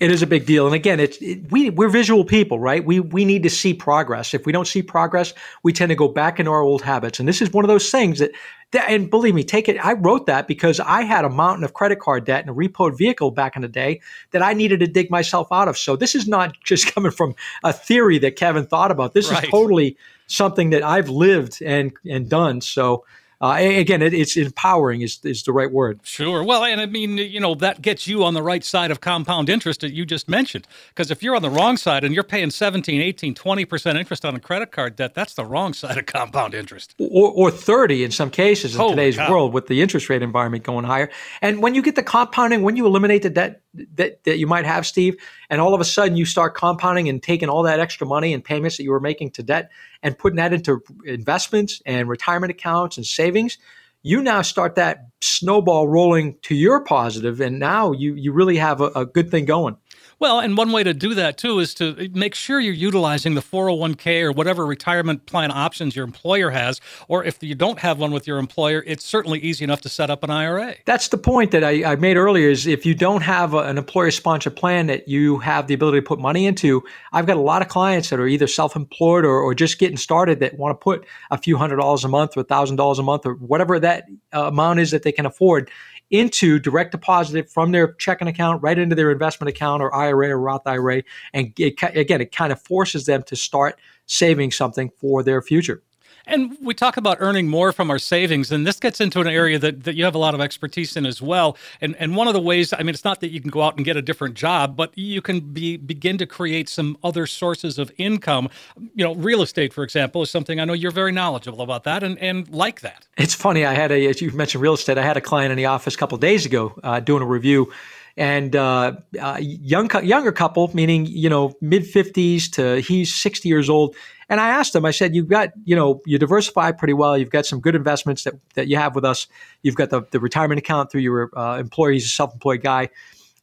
[0.00, 2.84] It is a big deal, and again, it's it, we we're visual people, right?
[2.84, 4.34] We we need to see progress.
[4.34, 5.32] If we don't see progress,
[5.62, 7.20] we tend to go back into our old habits.
[7.20, 8.32] And this is one of those things that,
[8.72, 9.82] that and believe me, take it.
[9.84, 12.98] I wrote that because I had a mountain of credit card debt and a repoed
[12.98, 14.00] vehicle back in the day
[14.32, 15.78] that I needed to dig myself out of.
[15.78, 19.14] So this is not just coming from a theory that Kevin thought about.
[19.14, 19.44] This right.
[19.44, 22.60] is totally something that I've lived and and done.
[22.60, 23.04] So
[23.42, 25.98] uh, again, it, it's empowering is, is the right word.
[26.04, 26.44] Sure.
[26.44, 29.48] Well, and I mean, you know, that gets you on the right side of compound
[29.48, 30.68] interest that you just mentioned.
[30.90, 34.36] Because if you're on the wrong side and you're paying 17, 18, 20% interest on
[34.36, 36.94] a credit card debt, that's the wrong side of compound interest.
[36.98, 39.30] Or, or 30 in some cases in Holy today's God.
[39.30, 41.10] world with the interest rate environment going higher.
[41.40, 43.61] And when you get the compounding, when you eliminate the debt
[43.94, 45.16] that, that you might have, Steve,
[45.48, 48.44] and all of a sudden you start compounding and taking all that extra money and
[48.44, 49.70] payments that you were making to debt
[50.02, 53.58] and putting that into investments and retirement accounts and savings,
[54.02, 58.80] you now start that snowball rolling to your positive, and now you you really have
[58.80, 59.76] a, a good thing going.
[60.22, 63.40] Well, and one way to do that too is to make sure you're utilizing the
[63.40, 66.80] 401k or whatever retirement plan options your employer has.
[67.08, 70.10] Or if you don't have one with your employer, it's certainly easy enough to set
[70.10, 70.76] up an IRA.
[70.84, 73.78] That's the point that I, I made earlier is if you don't have a, an
[73.78, 77.40] employer sponsored plan that you have the ability to put money into, I've got a
[77.40, 80.78] lot of clients that are either self employed or, or just getting started that want
[80.78, 83.34] to put a few hundred dollars a month or a thousand dollars a month or
[83.34, 85.68] whatever that uh, amount is that they can afford
[86.12, 90.38] into direct deposit from their checking account right into their investment account or IRA or
[90.38, 91.02] Roth IRA.
[91.32, 95.82] And it, again, it kind of forces them to start saving something for their future.
[96.26, 99.58] And we talk about earning more from our savings, and this gets into an area
[99.58, 101.56] that, that you have a lot of expertise in as well.
[101.80, 103.76] And and one of the ways, I mean, it's not that you can go out
[103.76, 107.78] and get a different job, but you can be begin to create some other sources
[107.78, 108.48] of income.
[108.94, 112.02] You know, real estate, for example, is something I know you're very knowledgeable about that
[112.02, 113.06] and, and like that.
[113.16, 113.64] It's funny.
[113.64, 115.94] I had a, as you mentioned real estate, I had a client in the office
[115.94, 117.72] a couple days ago uh, doing a review
[118.16, 123.70] and uh, uh, young younger couple, meaning you know mid fifties to he's sixty years
[123.70, 123.96] old.
[124.28, 127.16] And I asked him, I said, "You've got you know you diversify pretty well.
[127.16, 129.26] You've got some good investments that, that you have with us.
[129.62, 131.92] You've got the, the retirement account through your uh, employer.
[131.92, 132.90] He's a self employed guy,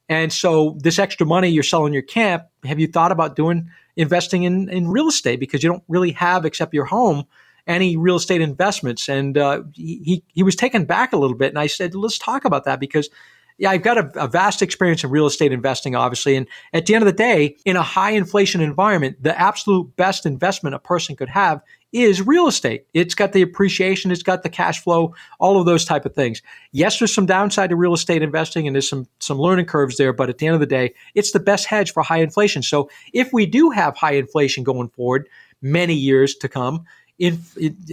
[0.08, 2.43] and so this extra money you're selling your camp.
[2.63, 6.45] Have you thought about doing investing in in real estate because you don't really have
[6.45, 7.25] except your home."
[7.67, 9.08] any real estate investments.
[9.08, 11.49] And uh, he, he was taken back a little bit.
[11.49, 13.10] And I said, let's talk about that because
[13.60, 16.38] yeah, I've got a, a, vast experience in real estate investing, obviously.
[16.38, 20.26] And at the end of the day, in a high inflation environment, the absolute best
[20.26, 22.86] investment a person could have is real estate.
[22.93, 26.41] It's got the appreciation, it's got the cash flow, all of those type of things.
[26.72, 30.13] Yes, there's some downside to real estate investing and there's some some learning curves there,
[30.13, 32.62] but at the end of the day, it's the best hedge for high inflation.
[32.62, 35.28] So if we do have high inflation going forward,
[35.62, 36.86] many years to come,
[37.19, 37.38] in,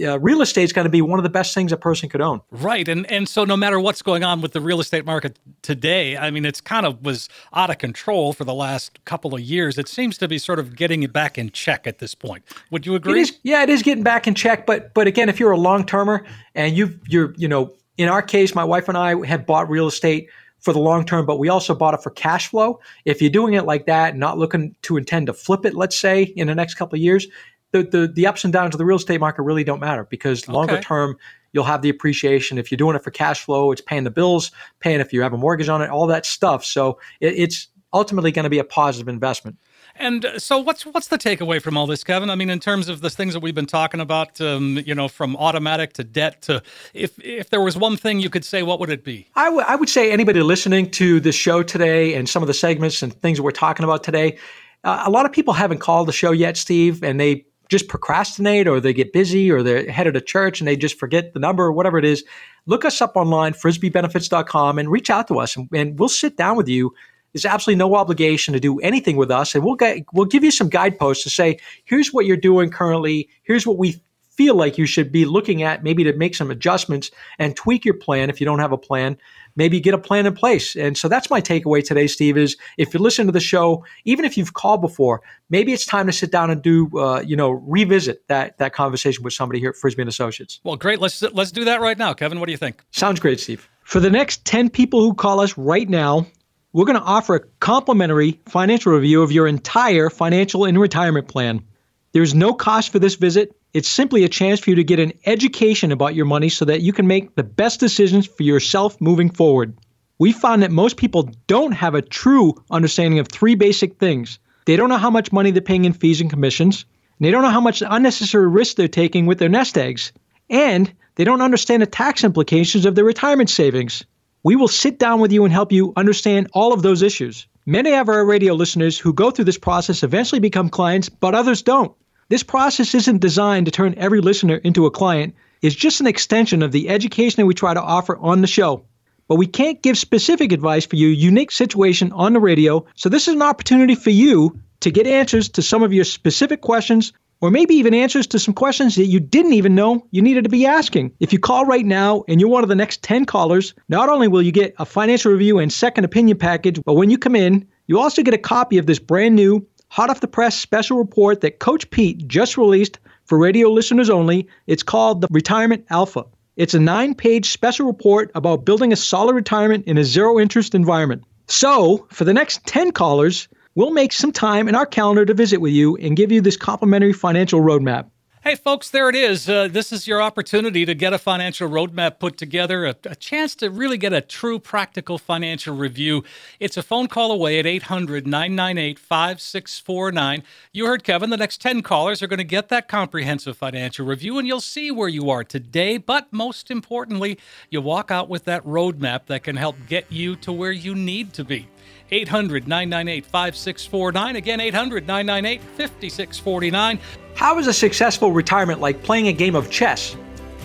[0.01, 2.21] uh, real estate is going to be one of the best things a person could
[2.21, 2.41] own.
[2.49, 6.17] Right, and and so no matter what's going on with the real estate market today,
[6.17, 9.77] I mean, it's kind of was out of control for the last couple of years.
[9.77, 12.45] It seems to be sort of getting it back in check at this point.
[12.71, 13.19] Would you agree?
[13.19, 14.65] It is, yeah, it is getting back in check.
[14.65, 18.21] But but again, if you're a long termer and you you're you know in our
[18.21, 21.49] case, my wife and I have bought real estate for the long term, but we
[21.49, 22.79] also bought it for cash flow.
[23.05, 26.23] If you're doing it like that, not looking to intend to flip it, let's say
[26.23, 27.27] in the next couple of years,
[27.71, 30.47] the, the, the ups and downs of the real estate market really don't matter because
[30.47, 30.81] longer okay.
[30.81, 31.17] term
[31.53, 34.51] you'll have the appreciation if you're doing it for cash flow it's paying the bills
[34.79, 38.31] paying if you have a mortgage on it all that stuff so it, it's ultimately
[38.31, 39.57] going to be a positive investment
[39.99, 42.29] and uh, so, what's what's the takeaway from all this, Kevin?
[42.29, 45.07] I mean, in terms of the things that we've been talking about, um, you know,
[45.07, 46.61] from automatic to debt to,
[46.93, 49.27] if if there was one thing you could say, what would it be?
[49.35, 52.53] I, w- I would say anybody listening to the show today and some of the
[52.53, 54.37] segments and things we're talking about today,
[54.83, 58.67] uh, a lot of people haven't called the show yet, Steve, and they just procrastinate
[58.67, 61.63] or they get busy or they're headed to church and they just forget the number
[61.63, 62.23] or whatever it is,
[62.65, 65.55] look us up online, frisbeebenefits.com, and reach out to us.
[65.55, 66.93] And, and we'll sit down with you.
[67.33, 70.49] There's absolutely no obligation to do anything with us, and we'll get we'll give you
[70.49, 74.01] some guideposts to say, here's what you're doing currently, here's what we
[74.37, 77.95] feel like you should be looking at, maybe to make some adjustments and tweak your
[77.95, 79.17] plan if you don't have a plan,
[79.55, 80.75] maybe get a plan in place.
[80.75, 84.23] And so that's my takeaway today, Steve, is if you listen to the show, even
[84.23, 87.49] if you've called before, maybe it's time to sit down and do, uh, you know,
[87.49, 90.61] revisit that that conversation with somebody here at Frisby and Associates.
[90.63, 91.01] Well, great.
[91.01, 92.39] Let's let's do that right now, Kevin.
[92.39, 92.83] What do you think?
[92.91, 93.67] Sounds great, Steve.
[93.83, 96.27] For the next 10 people who call us right now,
[96.73, 101.63] we're going to offer a complimentary financial review of your entire financial and retirement plan.
[102.11, 103.56] There's no cost for this visit.
[103.73, 106.81] It's simply a chance for you to get an education about your money so that
[106.81, 109.77] you can make the best decisions for yourself moving forward.
[110.19, 114.39] We found that most people don't have a true understanding of three basic things.
[114.65, 116.85] They don't know how much money they're paying in fees and commissions,
[117.19, 120.11] and they don't know how much unnecessary risk they're taking with their nest eggs,
[120.49, 124.05] and they don't understand the tax implications of their retirement savings.
[124.43, 127.47] We will sit down with you and help you understand all of those issues.
[127.65, 131.63] Many of our radio listeners who go through this process eventually become clients, but others
[131.63, 131.93] don't.
[132.29, 135.35] This process isn't designed to turn every listener into a client.
[135.61, 138.83] It's just an extension of the education that we try to offer on the show.
[139.29, 143.29] But we can't give specific advice for your unique situation on the radio, so this
[143.29, 147.49] is an opportunity for you to get answers to some of your specific questions or
[147.49, 150.65] maybe even answers to some questions that you didn't even know you needed to be
[150.65, 151.13] asking.
[151.19, 154.27] If you call right now and you're one of the next 10 callers, not only
[154.27, 157.67] will you get a financial review and second opinion package, but when you come in,
[157.85, 161.41] you also get a copy of this brand new hot off the press special report
[161.41, 164.47] that Coach Pete just released for radio listeners only.
[164.67, 166.25] It's called the Retirement Alpha.
[166.55, 170.73] It's a nine page special report about building a solid retirement in a zero interest
[170.73, 171.23] environment.
[171.47, 175.61] So, for the next 10 callers, we'll make some time in our calendar to visit
[175.61, 178.09] with you and give you this complimentary financial roadmap.
[178.47, 179.49] Hey, folks, there it is.
[179.49, 183.53] Uh, this is your opportunity to get a financial roadmap put together, a, a, chance
[183.55, 186.23] to really get a true practical financial review.
[186.57, 190.43] It's a phone call away at 800 998 5649.
[190.71, 191.29] You heard Kevin.
[191.29, 194.91] The next 10 callers are going to get that comprehensive financial review, and you'll see
[194.91, 195.97] where you are today.
[195.97, 197.37] But most importantly,
[197.69, 201.33] you walk out with that roadmap that can help get you to where you need
[201.33, 201.67] to be.
[202.11, 204.35] 800 998 5649.
[204.35, 206.99] Again, 800 998 5649.
[207.35, 210.15] How is a successful retirement like playing a game of chess?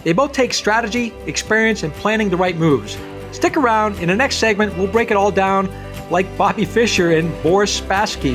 [0.05, 2.99] They both take strategy, experience, and planning the right moves.
[3.31, 3.99] Stick around.
[3.99, 5.71] In the next segment, we'll break it all down
[6.11, 8.35] like Bobby Fischer and Boris Spassky.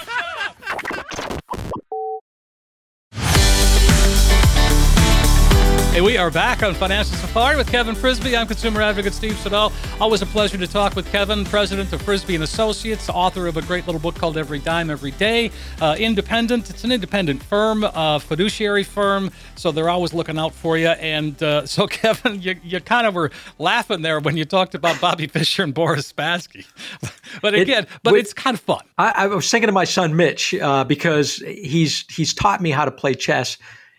[6.03, 8.37] We are back on Financial Safari with Kevin Frisby.
[8.37, 9.73] I'm consumer advocate Steve Siddall.
[10.01, 13.62] Always a pleasure to talk with Kevin, president of Frisby and Associates, author of a
[13.62, 15.53] great little book called Every Dime Every Day.
[15.81, 16.71] Uh, independent.
[16.71, 20.88] It's an independent firm, uh, fiduciary firm, so they're always looking out for you.
[20.88, 25.01] And uh, so, Kevin, you, you kind of were laughing there when you talked about
[25.01, 26.65] Bobby Fischer and Boris Spassky.
[27.43, 28.83] but again, it, but it's kind of fun.
[28.99, 32.85] I, I, was thinking of my son Mitch uh, because he's he's taught me how
[32.85, 33.57] to play chess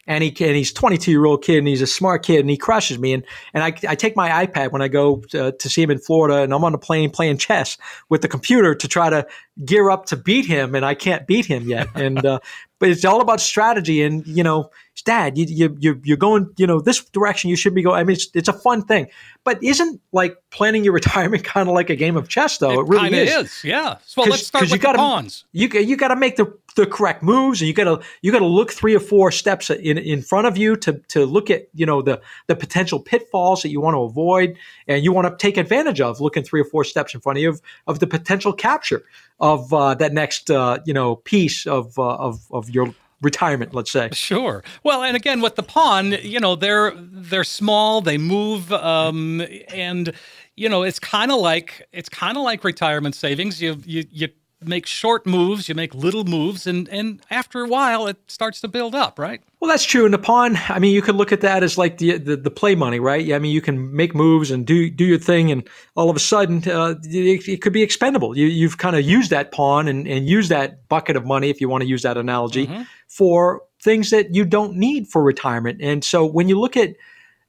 [0.07, 2.57] and he and he's 22 year old kid and he's a smart kid and he
[2.57, 5.81] crushes me and and I, I take my iPad when I go to, to, see
[5.81, 7.77] him in Florida and I'm on the plane playing chess
[8.09, 9.25] with the computer to try to
[9.63, 12.39] gear up to beat him and I can't beat him yet and uh,
[12.79, 14.69] but it's all about strategy and you know
[15.01, 18.03] dad you, you you you're going you know this direction you should be going I
[18.03, 19.07] mean it's, it's a fun thing
[19.43, 22.83] but isn't like planning your retirement kind of like a game of chess though it,
[22.83, 23.45] it really is.
[23.45, 23.63] is.
[23.63, 26.53] yeah well let's start with you gotta, the pawns you you got to make the
[26.75, 29.69] the correct moves and you got to you got to look three or four steps
[29.69, 33.61] in in front of you to to look at you know the the potential pitfalls
[33.61, 34.55] that you want to avoid
[34.87, 37.41] and you want to take advantage of looking three or four steps in front of
[37.43, 39.03] you of, of the potential capture
[39.39, 43.91] of uh, that next uh, you know piece of uh, of of your retirement let's
[43.91, 44.09] say.
[44.11, 44.63] Sure.
[44.83, 50.13] Well and again with the pawn you know they're they're small they move um, and
[50.55, 53.61] you know it's kind of like it's kind of like retirement savings.
[53.61, 54.29] You you you
[54.67, 58.67] make short moves, you make little moves, and and after a while, it starts to
[58.67, 59.41] build up, right?
[59.59, 60.05] Well, that's true.
[60.05, 62.51] In the pawn, I mean, you could look at that as like the the, the
[62.51, 63.33] play money, right?
[63.33, 66.19] I mean, you can make moves and do do your thing, and all of a
[66.19, 68.37] sudden, uh, it, it, could be expendable.
[68.37, 71.61] You you've kind of used that pawn and and use that bucket of money, if
[71.61, 72.83] you want to use that analogy, mm-hmm.
[73.07, 75.81] for things that you don't need for retirement.
[75.81, 76.95] And so, when you look at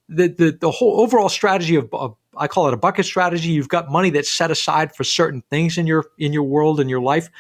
[0.09, 3.51] the the, the whole overall strategy of, of I call it a bucket strategy.
[3.51, 6.89] You've got money that's set aside for certain things in your in your world in
[6.89, 7.31] your life.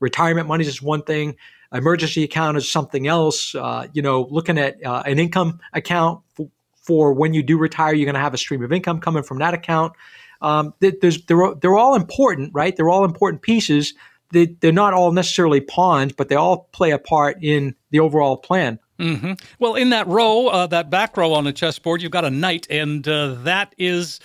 [0.00, 1.36] Retirement money is one thing.
[1.72, 3.54] Emergency account is something else.
[3.54, 7.94] Uh, you know, looking at uh, an income account for, for, when you do retire,
[7.94, 9.92] you're going to have a stream of income coming from that account.
[10.42, 10.92] Um, they're,
[11.60, 12.74] they're all important, right?
[12.74, 13.94] They're all important pieces.
[14.32, 18.36] They, they're not all necessarily pawns, but they all play a part in the overall
[18.36, 18.78] plan.
[19.00, 19.32] Mm-hmm.
[19.58, 22.66] Well, in that row, uh, that back row on the chessboard, you've got a knight,
[22.70, 24.20] and uh, that is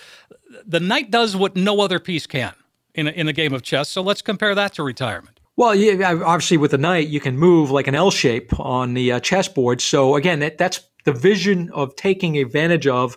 [0.66, 2.54] the knight does what no other piece can
[2.94, 3.88] in a, in a game of chess.
[3.88, 5.40] So let's compare that to retirement.
[5.56, 9.12] Well, yeah, obviously with the knight, you can move like an L shape on the
[9.12, 9.80] uh, chessboard.
[9.80, 13.16] So again, that, that's the vision of taking advantage of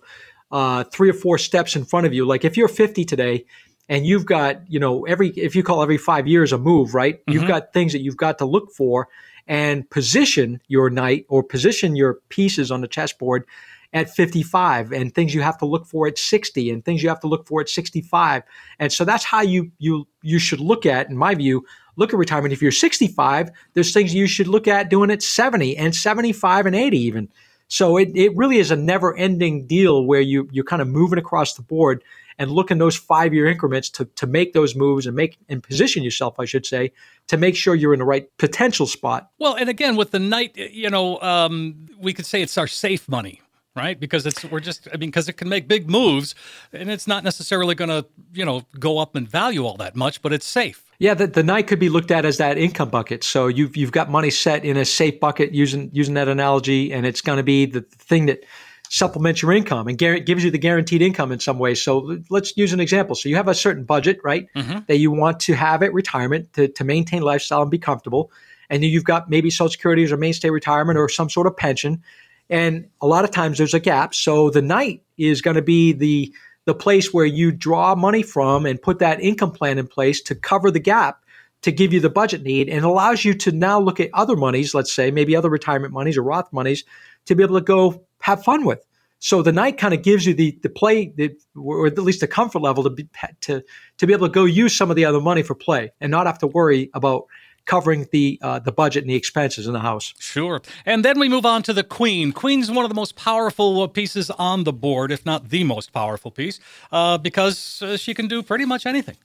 [0.52, 2.26] uh, three or four steps in front of you.
[2.26, 3.46] Like if you're 50 today
[3.90, 7.20] and you've got, you know, every if you call every five years a move, right?
[7.20, 7.32] Mm-hmm.
[7.34, 9.10] You've got things that you've got to look for
[9.50, 13.46] and position your knight or position your pieces on the chessboard
[13.92, 17.20] at 55 and things you have to look for at 60 and things you have
[17.20, 18.44] to look for at 65
[18.78, 22.20] and so that's how you you you should look at in my view look at
[22.20, 22.54] retirement.
[22.54, 26.76] If you're 65 there's things you should look at doing at 70 and 75 and
[26.76, 27.30] 80 even.
[27.68, 31.18] So it, it really is a never ending deal where you you're kind of moving
[31.18, 32.04] across the board
[32.40, 35.62] and look in those five year increments to, to make those moves and make and
[35.62, 36.92] position yourself, I should say,
[37.28, 39.30] to make sure you're in the right potential spot.
[39.38, 43.08] Well, and again, with the knight, you know, um, we could say it's our safe
[43.08, 43.42] money
[43.76, 44.00] right?
[44.00, 46.36] Because it's we're just I mean because it can make big moves
[46.74, 50.22] and it's not necessarily going to, you know, go up in value all that much,
[50.22, 50.84] but it's safe.
[50.98, 53.24] Yeah, the, the knight could be looked at as that income bucket.
[53.24, 57.06] So you've you've got money set in a safe bucket using using that analogy and
[57.06, 58.44] it's going to be the thing that
[58.90, 61.82] supplements your income and gar- gives you the guaranteed income in some ways.
[61.82, 63.16] So let's use an example.
[63.16, 64.80] So you have a certain budget, right, mm-hmm.
[64.88, 68.32] that you want to have at retirement to, to maintain lifestyle and be comfortable.
[68.70, 71.56] And then you've got maybe Social Security or Maine State retirement or some sort of
[71.56, 72.04] pension.
[72.50, 74.16] And a lot of times there's a gap.
[74.16, 76.34] So the knight is going to be the
[76.66, 80.36] the place where you draw money from and put that income plan in place to
[80.36, 81.24] cover the gap
[81.62, 84.76] to give you the budget need and allows you to now look at other monies,
[84.76, 86.84] let's say maybe other retirement monies or Roth monies,
[87.26, 88.86] to be able to go have fun with.
[89.20, 92.28] So the knight kind of gives you the the play, the, or at least the
[92.28, 93.08] comfort level to be
[93.42, 93.62] to
[93.98, 96.26] to be able to go use some of the other money for play and not
[96.26, 97.26] have to worry about
[97.66, 100.14] covering the uh, the budget and the expenses in the house.
[100.20, 100.62] Sure.
[100.86, 102.32] And then we move on to the Queen.
[102.32, 105.92] Queen's one of the most powerful uh, pieces on the board, if not the most
[105.92, 106.60] powerful piece,
[106.92, 109.18] uh, because uh, she can do pretty much anything.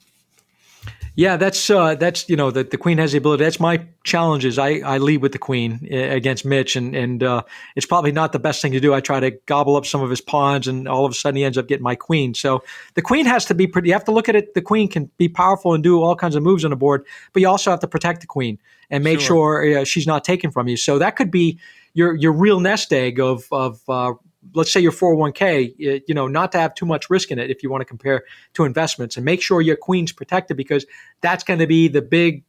[1.17, 3.45] Yeah, that's uh, that's you know the, the queen has the ability.
[3.45, 4.43] That's my challenge.
[4.43, 7.43] Is I, I lead with the queen uh, against Mitch, and and uh,
[7.77, 8.93] it's probably not the best thing to do.
[8.93, 11.45] I try to gobble up some of his pawns, and all of a sudden he
[11.45, 12.33] ends up getting my queen.
[12.33, 12.63] So
[12.95, 13.87] the queen has to be pretty.
[13.87, 14.55] You have to look at it.
[14.55, 17.41] The queen can be powerful and do all kinds of moves on the board, but
[17.41, 18.59] you also have to protect the queen
[18.89, 20.75] and make sure, sure uh, she's not taken from you.
[20.75, 21.59] So that could be
[21.93, 24.13] your your real nest egg of of uh,
[24.53, 27.63] let's say your 401k, you know, not to have too much risk in it if
[27.63, 28.23] you want to compare
[28.53, 30.85] to investments and make sure your queen's protected because
[31.21, 32.43] that's going to be the big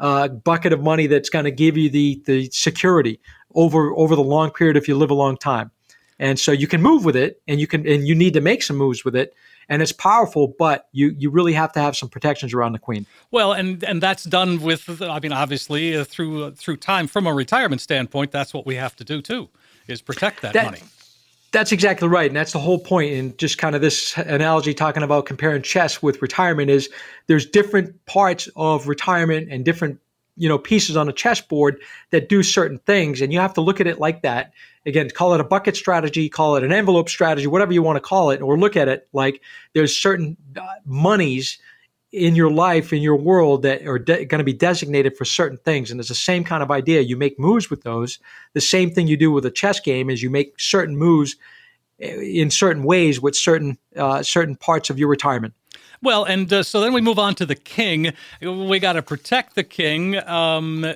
[0.00, 3.20] uh, bucket of money that's going to give you the the security
[3.54, 5.70] over over the long period if you live a long time.
[6.18, 8.62] And so you can move with it and you can and you need to make
[8.62, 9.34] some moves with it
[9.68, 13.06] and it's powerful, but you you really have to have some protections around the queen.
[13.30, 17.26] Well, and and that's done with I mean obviously uh, through uh, through time from
[17.26, 19.48] a retirement standpoint, that's what we have to do too
[19.88, 20.80] is protect that, that money.
[21.56, 22.26] That's exactly right.
[22.26, 23.14] And that's the whole point.
[23.14, 26.90] And just kind of this analogy talking about comparing chess with retirement is
[27.28, 29.98] there's different parts of retirement and different,
[30.36, 31.80] you know, pieces on a chessboard
[32.10, 33.22] that do certain things.
[33.22, 34.52] And you have to look at it like that.
[34.84, 38.02] Again, call it a bucket strategy, call it an envelope strategy, whatever you want to
[38.02, 39.40] call it, or look at it like
[39.72, 41.56] there's certain uh, monies
[42.16, 45.58] in your life, in your world that are de- going to be designated for certain
[45.58, 45.90] things.
[45.90, 47.02] And it's the same kind of idea.
[47.02, 48.18] You make moves with those.
[48.54, 51.36] The same thing you do with a chess game is you make certain moves
[52.00, 55.52] eh, in certain ways with certain uh, certain parts of your retirement.
[56.02, 58.12] Well, and uh, so then we move on to the king.
[58.40, 60.86] We got to protect the king, um,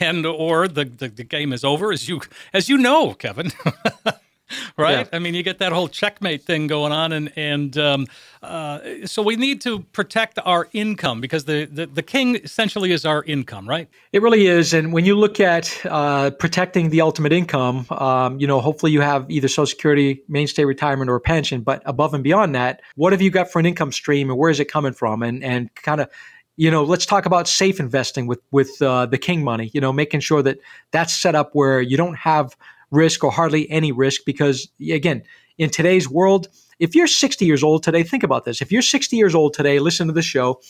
[0.00, 2.20] and or the, the, the game is over, as you
[2.52, 3.50] as you know, Kevin.
[4.76, 5.06] right?
[5.06, 5.16] Yeah.
[5.16, 8.06] I mean, you get that whole checkmate thing going on, and and um,
[8.42, 13.04] uh, so we need to protect our income because the, the, the king essentially is
[13.04, 13.88] our income, right?
[14.12, 18.46] It really is, and when you look at uh, protecting the ultimate income, um, you
[18.46, 21.62] know, hopefully you have either Social Security, Maine State retirement, or a pension.
[21.62, 24.50] But above and beyond that, what have you got for an income stream, and where
[24.50, 25.22] is it coming from?
[25.22, 26.08] And and kind of
[26.58, 29.70] you know, let's talk about safe investing with with uh, the King money.
[29.72, 30.58] You know, making sure that
[30.90, 32.56] that's set up where you don't have
[32.90, 35.22] risk or hardly any risk because, again,
[35.58, 38.62] in today's world, if you're 60 years old today, think about this.
[38.62, 40.60] If you're 60 years old today, listen to the show,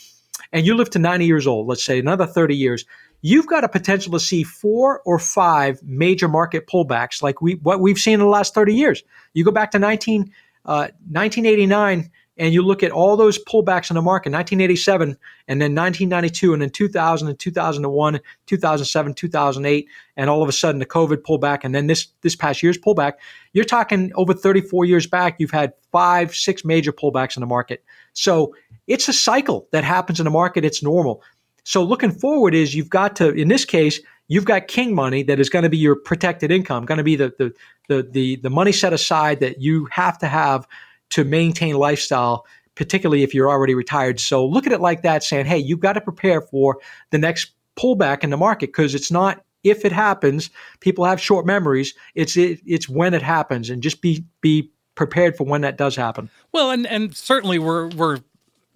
[0.52, 2.84] and you live to 90 years old, let's say another 30 years,
[3.20, 7.80] you've got a potential to see four or five major market pullbacks like we what
[7.80, 9.02] we've seen in the last 30 years.
[9.34, 10.32] You go back to 19,
[10.64, 15.16] uh, 1989 and you look at all those pullbacks in the market 1987
[15.48, 20.78] and then 1992 and then 2000 and 2001 2007 2008 and all of a sudden
[20.78, 23.14] the covid pullback and then this this past year's pullback
[23.52, 27.84] you're talking over 34 years back you've had five six major pullbacks in the market.
[28.12, 28.54] So
[28.86, 31.22] it's a cycle that happens in the market it's normal.
[31.64, 35.40] So looking forward is you've got to in this case you've got king money that
[35.40, 37.52] is going to be your protected income going to be the the
[37.88, 40.66] the the, the money set aside that you have to have
[41.10, 44.20] to maintain lifestyle, particularly if you're already retired.
[44.20, 46.78] So look at it like that, saying, hey, you've got to prepare for
[47.10, 50.50] the next pullback in the market because it's not if it happens.
[50.80, 51.94] People have short memories.
[52.14, 55.96] It's it, it's when it happens, and just be be prepared for when that does
[55.96, 56.30] happen.
[56.52, 58.18] Well, and and certainly we're we're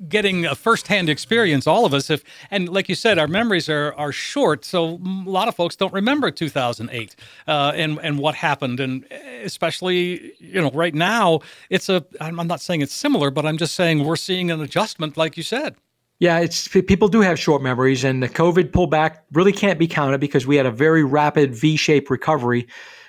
[0.08, 2.10] getting a firsthand experience, all of us.
[2.10, 5.76] If and like you said, our memories are are short, so a lot of folks
[5.76, 7.16] don't remember 2008
[7.46, 8.80] uh, and and what happened.
[8.80, 9.04] And
[9.44, 13.74] especially you know right now it's a i'm not saying it's similar but i'm just
[13.74, 15.74] saying we're seeing an adjustment like you said
[16.22, 20.20] yeah, it's people do have short memories, and the COVID pullback really can't be counted
[20.20, 22.68] because we had a very rapid V-shaped recovery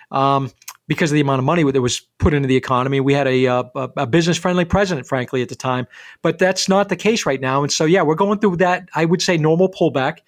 [0.10, 0.50] um,
[0.88, 3.00] because of the amount of money that was put into the economy.
[3.00, 5.88] We had a, uh, a, a business-friendly president, frankly, at the time,
[6.22, 7.64] but that's not the case right now.
[7.64, 8.90] And so, yeah, we're going through that.
[8.94, 10.20] I would say normal pullback.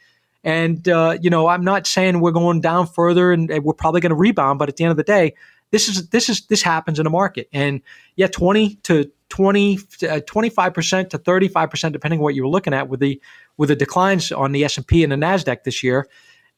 [0.44, 4.12] And uh, you know, I'm not saying we're going down further, and we're probably going
[4.12, 4.60] to rebound.
[4.60, 5.34] But at the end of the day,
[5.72, 7.82] this is this is this happens in a market, and
[8.16, 9.80] yeah, 20 to 20, uh,
[10.22, 13.20] 25% to 35%, depending on what you were looking at with the
[13.58, 16.08] with the declines on the S&P and the NASDAQ this year.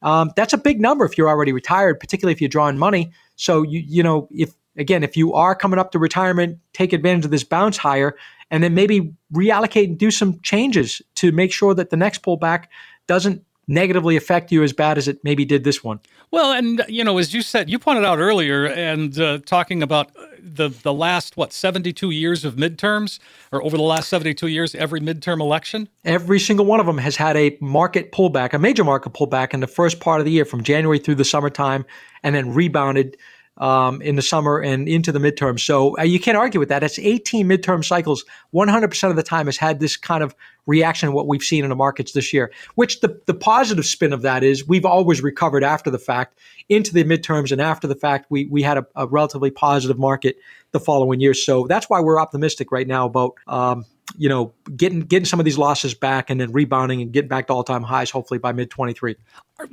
[0.02, 3.10] Um, that's a big number if you're already retired, particularly if you're drawing money.
[3.38, 7.24] So you you know if again if you are coming up to retirement, take advantage
[7.24, 8.16] of this bounce higher,
[8.50, 12.66] and then maybe reallocate and do some changes to make sure that the next pullback
[13.06, 16.00] doesn't negatively affect you as bad as it maybe did this one.
[16.30, 20.10] Well, and you know, as you said, you pointed out earlier, and uh, talking about
[20.40, 23.18] the the last what seventy two years of midterms,
[23.52, 26.98] or over the last seventy two years, every midterm election, every single one of them
[26.98, 30.32] has had a market pullback, a major market pullback in the first part of the
[30.32, 31.84] year, from January through the summertime,
[32.22, 33.16] and then rebounded
[33.58, 35.58] um, in the summer and into the midterm.
[35.58, 36.82] So uh, you can't argue with that.
[36.82, 38.24] It's 18 midterm cycles.
[38.54, 40.34] 100% of the time has had this kind of
[40.68, 42.52] reaction to what we've seen in the markets this year.
[42.76, 46.38] Which the, the positive spin of that is we've always recovered after the fact
[46.68, 50.36] into the midterms, and after the fact we we had a, a relatively positive market
[50.70, 51.34] the following year.
[51.34, 53.84] So that's why we're optimistic right now about um,
[54.16, 57.46] you know, getting getting some of these losses back and then rebounding and getting back
[57.48, 59.16] to all time highs, hopefully by mid twenty three.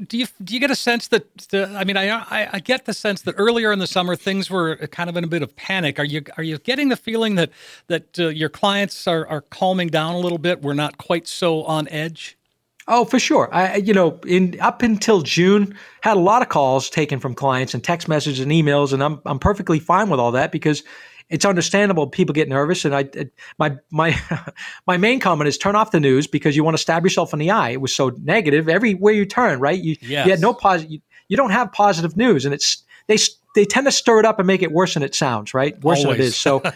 [0.08, 2.94] Do you do you get a sense that the, I mean I, I, get the
[2.94, 6.00] sense that earlier in the summer things were kind of in a bit of panic.
[6.00, 7.52] Are you are you getting the feeling that
[7.88, 10.62] that uh, your clients are are calming down a little bit?
[10.62, 12.38] We're not quite so on edge.
[12.88, 13.50] Oh, for sure.
[13.52, 17.74] I, you know, in up until June, had a lot of calls taken from clients
[17.74, 20.84] and text messages and emails, and I'm I'm perfectly fine with all that because
[21.30, 22.86] it's understandable people get nervous.
[22.86, 23.10] And I,
[23.58, 24.20] my my
[24.88, 27.40] my main comment is turn off the news because you want to stab yourself in
[27.40, 27.70] the eye.
[27.70, 29.60] It was so negative everywhere you turn.
[29.60, 29.82] Right?
[29.82, 30.26] You, yes.
[30.26, 30.92] you had no positive.
[30.92, 33.18] You, you, don't have positive news, and it's they
[33.56, 35.54] they tend to stir it up and make it worse than it sounds.
[35.54, 35.82] Right?
[35.84, 36.18] Worse Always.
[36.18, 36.36] than it is.
[36.36, 36.64] So.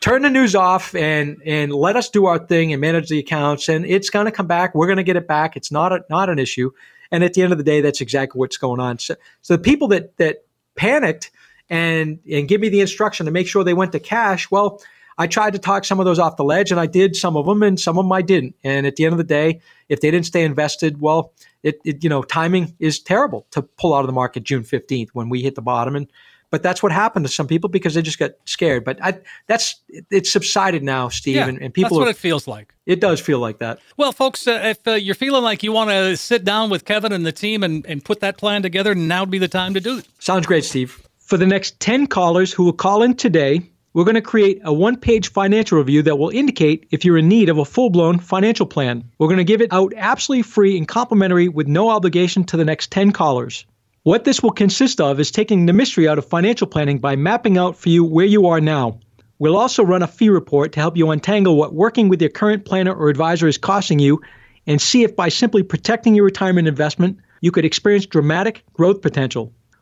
[0.00, 3.68] turn the news off and and let us do our thing and manage the accounts
[3.68, 6.02] and it's going to come back we're going to get it back it's not a,
[6.08, 6.70] not an issue
[7.10, 9.62] and at the end of the day that's exactly what's going on so, so the
[9.62, 10.42] people that that
[10.74, 11.30] panicked
[11.70, 14.50] and and give me the instruction to make sure they went to cash.
[14.50, 14.82] Well,
[15.16, 17.46] I tried to talk some of those off the ledge, and I did some of
[17.46, 18.56] them, and some of them I didn't.
[18.64, 22.02] And at the end of the day, if they didn't stay invested, well, it, it
[22.02, 25.42] you know timing is terrible to pull out of the market June fifteenth when we
[25.42, 26.08] hit the bottom, and
[26.50, 28.84] but that's what happened to some people because they just got scared.
[28.84, 29.76] But I, that's
[30.10, 31.98] it's subsided now, Steve, yeah, and, and, people.
[31.98, 32.74] That's what it feels like.
[32.86, 33.78] It does feel like that.
[33.96, 37.12] Well, folks, uh, if uh, you're feeling like you want to sit down with Kevin
[37.12, 39.80] and the team and, and put that plan together, now would be the time to
[39.80, 40.08] do it.
[40.18, 41.06] Sounds great, Steve.
[41.30, 43.62] For the next 10 callers who will call in today,
[43.92, 47.28] we're going to create a one page financial review that will indicate if you're in
[47.28, 49.04] need of a full blown financial plan.
[49.16, 52.64] We're going to give it out absolutely free and complimentary with no obligation to the
[52.64, 53.64] next 10 callers.
[54.02, 57.56] What this will consist of is taking the mystery out of financial planning by mapping
[57.56, 58.98] out for you where you are now.
[59.38, 62.64] We'll also run a fee report to help you untangle what working with your current
[62.64, 64.20] planner or advisor is costing you
[64.66, 69.52] and see if by simply protecting your retirement investment, you could experience dramatic growth potential.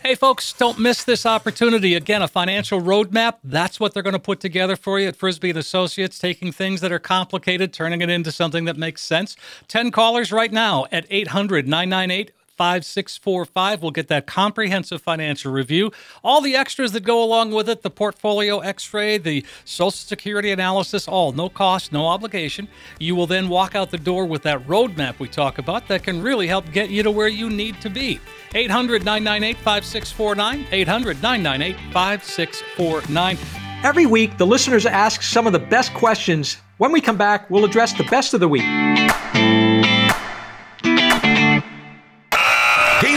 [0.00, 1.94] Hey, folks, don't miss this opportunity.
[1.94, 3.38] Again, a financial roadmap.
[3.42, 6.80] That's what they're going to put together for you at Frisby and Associates, taking things
[6.82, 9.36] that are complicated, turning it into something that makes sense.
[9.66, 13.82] 10 callers right now at 800 998 5645.
[13.82, 15.92] We'll get that comprehensive financial review.
[16.24, 20.50] All the extras that go along with it the portfolio x ray, the Social Security
[20.50, 22.68] analysis, all no cost, no obligation.
[22.98, 26.20] You will then walk out the door with that roadmap we talk about that can
[26.20, 28.20] really help get you to where you need to be.
[28.54, 30.66] 800 998 5649.
[30.72, 33.38] 800 998 5649.
[33.84, 36.56] Every week, the listeners ask some of the best questions.
[36.78, 38.64] When we come back, we'll address the best of the week.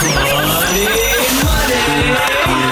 [0.00, 0.91] Senhores!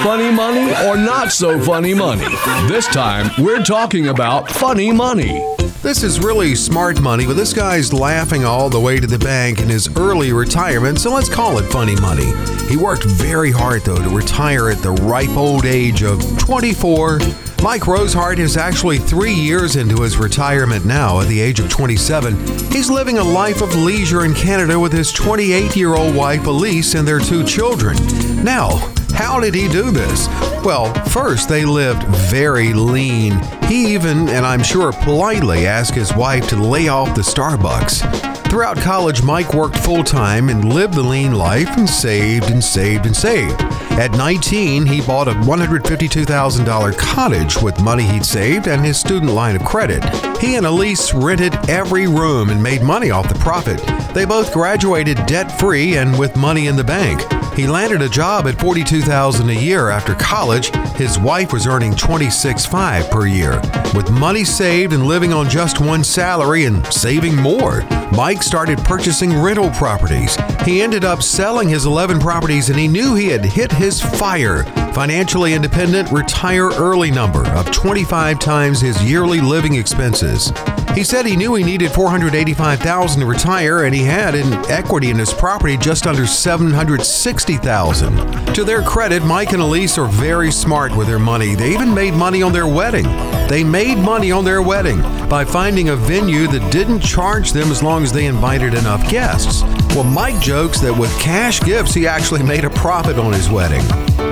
[0.03, 2.25] Funny money or not so funny money?
[2.67, 5.39] This time, we're talking about funny money.
[5.83, 9.61] This is really smart money, but this guy's laughing all the way to the bank
[9.61, 12.33] in his early retirement, so let's call it funny money.
[12.67, 17.19] He worked very hard, though, to retire at the ripe old age of 24.
[17.61, 22.35] Mike Rosehart is actually three years into his retirement now at the age of 27.
[22.71, 26.95] He's living a life of leisure in Canada with his 28 year old wife Elise
[26.95, 27.95] and their two children.
[28.43, 30.27] Now, how did he do this?
[30.63, 33.39] Well, first, they lived very lean.
[33.65, 38.31] He even, and I'm sure politely, asked his wife to lay off the Starbucks.
[38.51, 43.05] Throughout college, Mike worked full time and lived the lean life and saved and saved
[43.05, 43.61] and saved.
[43.91, 49.55] At 19, he bought a $152,000 cottage with money he'd saved and his student line
[49.55, 50.03] of credit.
[50.39, 53.81] He and Elise rented every room and made money off the profit.
[54.13, 57.21] They both graduated debt free and with money in the bank.
[57.55, 60.69] He landed a job at 42,000 a year after college.
[60.95, 63.61] His wife was earning $26,500 per year.
[63.93, 67.81] With money saved and living on just one salary and saving more,
[68.13, 70.37] Mike started purchasing rental properties.
[70.63, 74.63] He ended up selling his 11 properties and he knew he had hit his fire.
[74.93, 80.51] Financially independent, retire early number of 25 times his yearly living expenses.
[80.93, 85.17] He said he knew he needed 485,000 to retire and he had in equity in
[85.17, 88.53] his property just under 760,000.
[88.53, 91.55] To their credit, Mike and Elise are very smart with their money.
[91.55, 93.05] They even made money on their wedding.
[93.47, 97.81] They made money on their wedding by finding a venue that didn't charge them as
[97.81, 99.61] long as they invited enough guests.
[99.95, 103.83] Well, Mike jokes that with cash gifts, he actually made a profit on his wedding.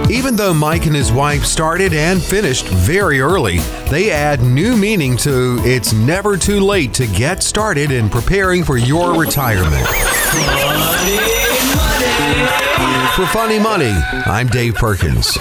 [0.10, 3.60] Even though Mike and his wife started and finished very early,
[3.92, 8.78] they add new meaning to it's never too late to get started in preparing for
[8.78, 9.88] your retirement.
[13.16, 13.94] For Funny Money,
[14.26, 15.38] I'm Dave Perkins.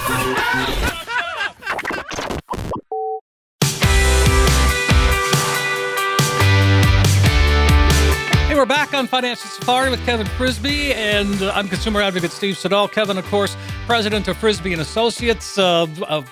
[8.99, 12.89] On Financial Safari with Kevin Frisby, and uh, I'm consumer advocate Steve Siddall.
[12.89, 16.25] Kevin, of course, president of Frisby and Associates, uh, a,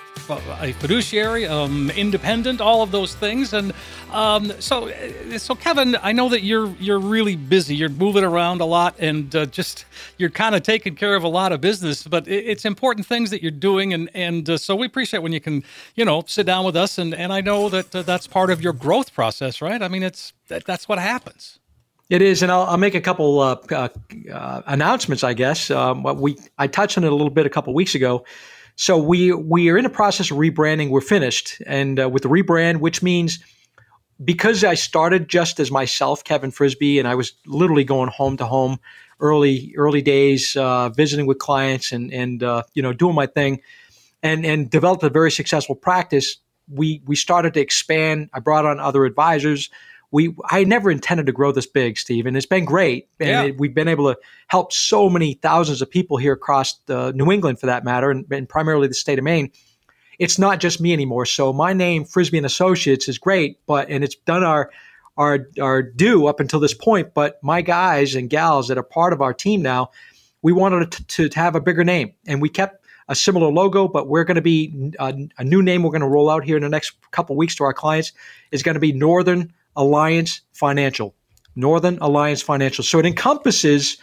[0.60, 3.54] a fiduciary, um, independent, all of those things.
[3.54, 3.72] And
[4.12, 7.74] um, so, uh, so Kevin, I know that you're you're really busy.
[7.74, 9.86] You're moving around a lot, and uh, just
[10.18, 12.02] you're kind of taking care of a lot of business.
[12.02, 15.32] But it, it's important things that you're doing, and and uh, so we appreciate when
[15.32, 15.64] you can,
[15.94, 16.98] you know, sit down with us.
[16.98, 19.80] And and I know that uh, that's part of your growth process, right?
[19.80, 21.58] I mean, it's that, that's what happens.
[22.10, 23.88] It is, and I'll, I'll make a couple uh, uh,
[24.32, 25.22] uh, announcements.
[25.22, 28.24] I guess um, we I touched on it a little bit a couple weeks ago.
[28.76, 30.88] So we we are in the process of rebranding.
[30.88, 33.40] We're finished, and uh, with the rebrand, which means
[34.24, 38.46] because I started just as myself, Kevin Frisby, and I was literally going home to
[38.46, 38.80] home,
[39.20, 43.60] early early days, uh, visiting with clients, and and uh, you know doing my thing,
[44.22, 46.38] and and developed a very successful practice.
[46.72, 48.30] We we started to expand.
[48.32, 49.68] I brought on other advisors
[50.10, 53.08] we I never intended to grow this big, Steve, and it's been great.
[53.20, 53.42] And Yeah.
[53.44, 57.30] it, we've been able to help so many thousands of people here across uh, New
[57.30, 59.50] England, for that matter, and, and primarily the state of Maine.
[60.18, 61.26] It's not just me anymore.
[61.26, 64.70] So my name, Frisby and Associates, is great, but and it's done our
[65.16, 67.14] our our due up until this point.
[67.14, 69.90] But my guys and gals that are part of our team now,
[70.42, 73.88] we wanted to, to, to have a bigger name, and we kept a similar logo,
[73.88, 76.56] but we're going to be a, a new name we're going to roll out here
[76.56, 78.12] in the next couple weeks to our clients
[78.50, 81.14] is going to be Northern Alliance Financial.
[81.56, 82.84] Northern Alliance Financial.
[82.84, 83.96] So it encompasses,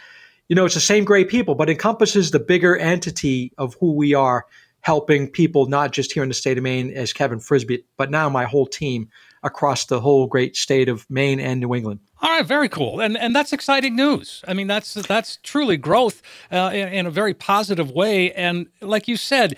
[0.48, 4.14] you know, it's the same great people, but encompasses the bigger entity of who we
[4.14, 4.46] are
[4.80, 8.28] helping people, not just here in the state of Maine as Kevin Frisby, but now
[8.28, 9.08] my whole team
[9.46, 12.00] across the whole great state of Maine and New England.
[12.22, 14.42] All right, very cool, and and that's exciting news.
[14.48, 18.32] I mean, that's that's truly growth uh, in, in a very positive way.
[18.32, 19.56] And like you said,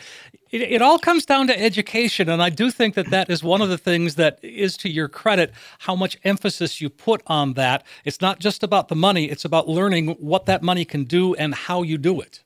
[0.51, 3.63] it, it all comes down to education, and I do think that that is one
[3.63, 7.87] of the things that is to your credit how much emphasis you put on that.
[8.05, 11.55] It's not just about the money; it's about learning what that money can do and
[11.55, 12.43] how you do it.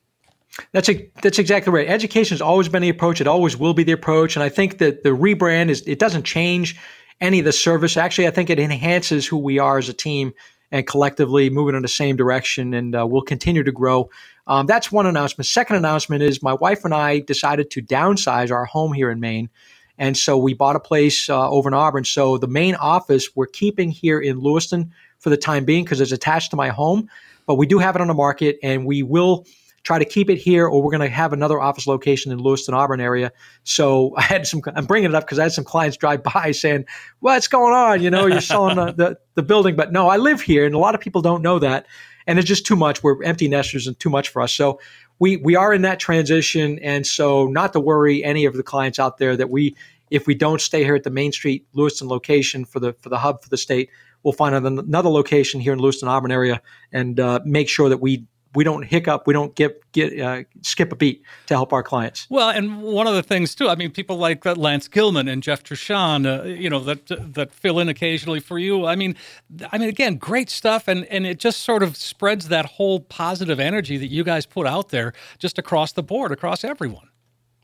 [0.71, 1.87] That's a, that's exactly right.
[1.87, 3.19] Education has always been the approach.
[3.19, 6.23] It always will be the approach, and I think that the rebrand is it doesn't
[6.23, 6.77] change
[7.23, 7.97] any of the service.
[7.97, 10.33] Actually, I think it enhances who we are as a team
[10.71, 14.09] and collectively moving in the same direction, and uh, we'll continue to grow.
[14.45, 15.47] Um, that's one announcement.
[15.47, 19.49] Second announcement is my wife and I decided to downsize our home here in Maine.
[19.97, 22.03] And so we bought a place uh, over in Auburn.
[22.03, 26.11] So the main office we're keeping here in Lewiston for the time being because it's
[26.11, 27.09] attached to my home.
[27.45, 29.45] But we do have it on the market, and we will
[29.83, 32.73] try to keep it here, or we're going to have another office location in Lewiston,
[32.73, 33.31] Auburn area.
[33.63, 34.61] So I had some.
[34.75, 36.85] I'm bringing it up because I had some clients drive by saying,
[37.19, 38.01] "What's going on?
[38.01, 40.79] You know, you're selling the, the the building." But no, I live here, and a
[40.79, 41.85] lot of people don't know that,
[42.27, 43.03] and it's just too much.
[43.03, 44.53] We're empty nesters and too much for us.
[44.53, 44.79] So
[45.19, 48.99] we we are in that transition, and so not to worry any of the clients
[48.99, 49.75] out there that we
[50.09, 53.17] if we don't stay here at the Main Street Lewiston location for the for the
[53.17, 53.89] hub for the state,
[54.21, 56.61] we'll find another location here in Lewiston Auburn area
[56.91, 58.25] and uh, make sure that we
[58.55, 62.27] we don't hiccup, we don't get get uh, skip a beat to help our clients.
[62.29, 65.41] Well, and one of the things too, I mean, people like uh, Lance Gilman and
[65.41, 68.85] Jeff Trishan, uh, you know, that that fill in occasionally for you.
[68.85, 69.15] I mean,
[69.71, 73.59] I mean, again, great stuff, and and it just sort of spreads that whole positive
[73.59, 77.09] energy that you guys put out there just across the board, across everyone.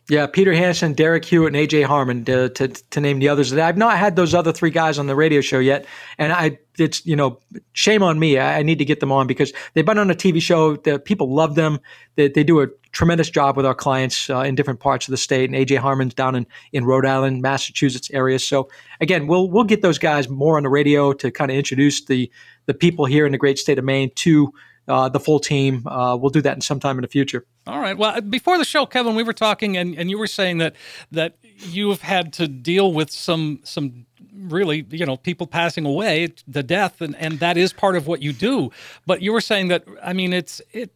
[0.10, 3.54] Yeah, Peter Hansen, Derek Hewitt, and AJ Harmon, to, to, to name the others.
[3.54, 5.86] I've not had those other three guys on the radio show yet,
[6.18, 7.40] and I it's you know
[7.74, 8.40] shame on me.
[8.40, 10.78] I, I need to get them on because they've been on a TV show.
[10.78, 11.80] The people love them.
[12.16, 15.18] They, they do a tremendous job with our clients uh, in different parts of the
[15.18, 15.48] state.
[15.48, 18.40] And AJ Harmon's down in, in Rhode Island, Massachusetts area.
[18.40, 18.68] So
[19.00, 22.32] again, we'll we'll get those guys more on the radio to kind of introduce the
[22.66, 24.52] the people here in the great state of Maine to
[24.90, 25.88] uh, the full team.
[25.88, 27.46] Uh, we'll do that in sometime in the future.
[27.68, 27.98] All right.
[27.98, 30.76] Well, before the show, Kevin, we were talking, and, and you were saying that
[31.12, 36.34] that you have had to deal with some some really you know people passing away,
[36.48, 38.72] the death, and and that is part of what you do.
[39.06, 40.92] But you were saying that I mean it's it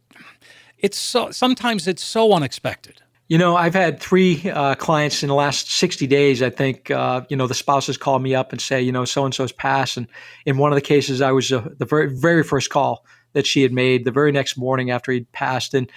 [0.78, 3.00] it's so sometimes it's so unexpected.
[3.28, 6.42] You know, I've had three uh, clients in the last 60 days.
[6.42, 9.24] I think, uh, you know, the spouses call me up and say, you know, so
[9.24, 9.96] and so's passed.
[9.96, 10.08] And
[10.44, 13.62] in one of the cases, I was uh, the very, very first call that she
[13.62, 15.74] had made the very next morning after he'd passed.
[15.74, 15.90] And,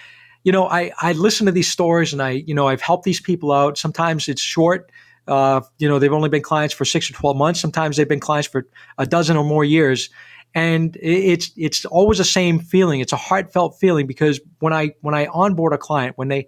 [0.43, 3.21] you know, I, I listen to these stories and I, you know, I've helped these
[3.21, 3.77] people out.
[3.77, 4.91] Sometimes it's short.
[5.27, 7.59] Uh, you know, they've only been clients for six or 12 months.
[7.59, 8.65] Sometimes they've been clients for
[8.97, 10.09] a dozen or more years.
[10.55, 12.99] And it's it's always the same feeling.
[13.01, 16.47] It's a heartfelt feeling because when I when I onboard a client, when they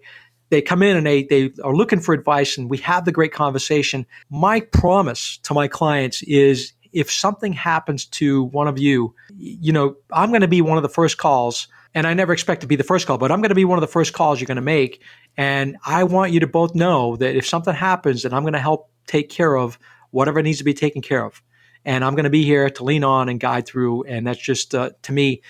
[0.49, 3.33] they come in and they they are looking for advice and we have the great
[3.33, 9.71] conversation, my promise to my clients is if something happens to one of you, you
[9.71, 11.67] know, I'm going to be one of the first calls.
[11.95, 13.79] And I never expect to be the first call, but I'm going to be one
[13.79, 15.01] of the first calls you're going to make.
[15.37, 18.59] And I want you to both know that if something happens, that I'm going to
[18.59, 19.79] help take care of
[20.11, 21.41] whatever needs to be taken care of.
[21.85, 24.03] And I'm going to be here to lean on and guide through.
[24.03, 25.41] And that's just, uh, to me,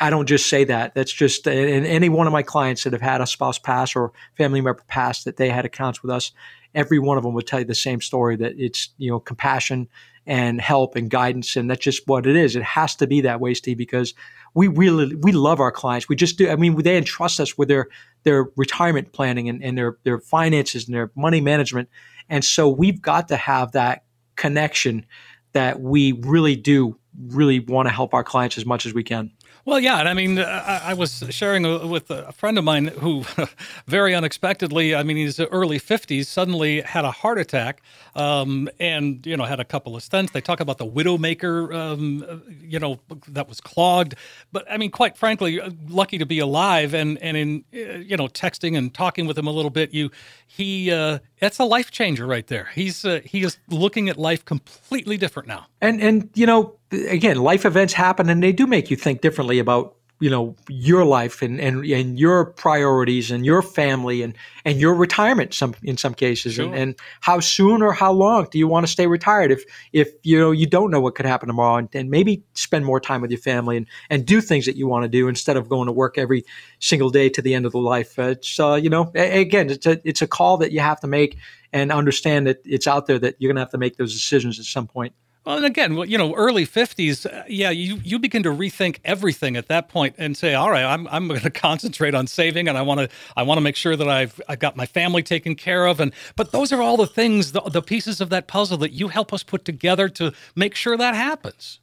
[0.00, 0.94] I don't just say that.
[0.94, 4.12] That's just, and any one of my clients that have had a spouse pass or
[4.36, 6.32] family member pass that they had accounts with us,
[6.74, 9.88] every one of them would tell you the same story that it's, you know, compassion
[10.26, 11.56] and help and guidance.
[11.56, 12.56] And that's just what it is.
[12.56, 14.14] It has to be that way, Steve, because
[14.54, 16.08] we really, we love our clients.
[16.08, 16.48] We just do.
[16.48, 17.88] I mean, they entrust us with their,
[18.22, 21.88] their retirement planning and, and their, their finances and their money management.
[22.28, 24.04] And so we've got to have that
[24.36, 25.06] connection
[25.52, 29.30] that we really do really want to help our clients as much as we can.
[29.64, 33.24] Well, yeah, and I mean, I, I, was sharing with a friend of mine who,
[33.86, 37.80] very unexpectedly, I mean, he's early fifties, suddenly had a heart attack,
[38.16, 40.32] um, and you know, had a couple of stents.
[40.32, 42.98] They talk about the widowmaker, um, you know,
[43.28, 44.16] that was clogged.
[44.50, 48.16] But I mean, quite frankly, uh, lucky to be alive, and and in uh, you
[48.16, 50.10] know, texting and talking with him a little bit, you
[50.48, 52.68] he uh, that's a life changer right there.
[52.72, 55.66] He's uh, he is looking at life completely different now.
[55.80, 59.58] And and you know, again, life events happen, and they do make you think differently
[59.58, 64.78] about you know your life and and, and your priorities and your family and and
[64.78, 66.54] your retirement some in some cases.
[66.54, 66.66] Sure.
[66.66, 70.10] and, and how soon or how long do you want to stay retired if if
[70.22, 71.76] you know you don't know what could happen tomorrow?
[71.76, 74.86] And, and maybe spend more time with your family and and do things that you
[74.86, 76.44] want to do instead of going to work every
[76.78, 78.16] single day to the end of the life.
[78.16, 81.08] Uh, it's uh, you know again it's a it's a call that you have to
[81.08, 81.36] make
[81.72, 84.60] and understand that it's out there that you're going to have to make those decisions
[84.60, 85.14] at some point
[85.44, 89.56] well, and again, you know, early fifties, uh, yeah, you you begin to rethink everything
[89.56, 92.78] at that point and say, all right, I'm I'm going to concentrate on saving, and
[92.78, 95.54] I want to I want to make sure that I've I've got my family taken
[95.54, 98.78] care of, and but those are all the things, the, the pieces of that puzzle
[98.78, 101.80] that you help us put together to make sure that happens.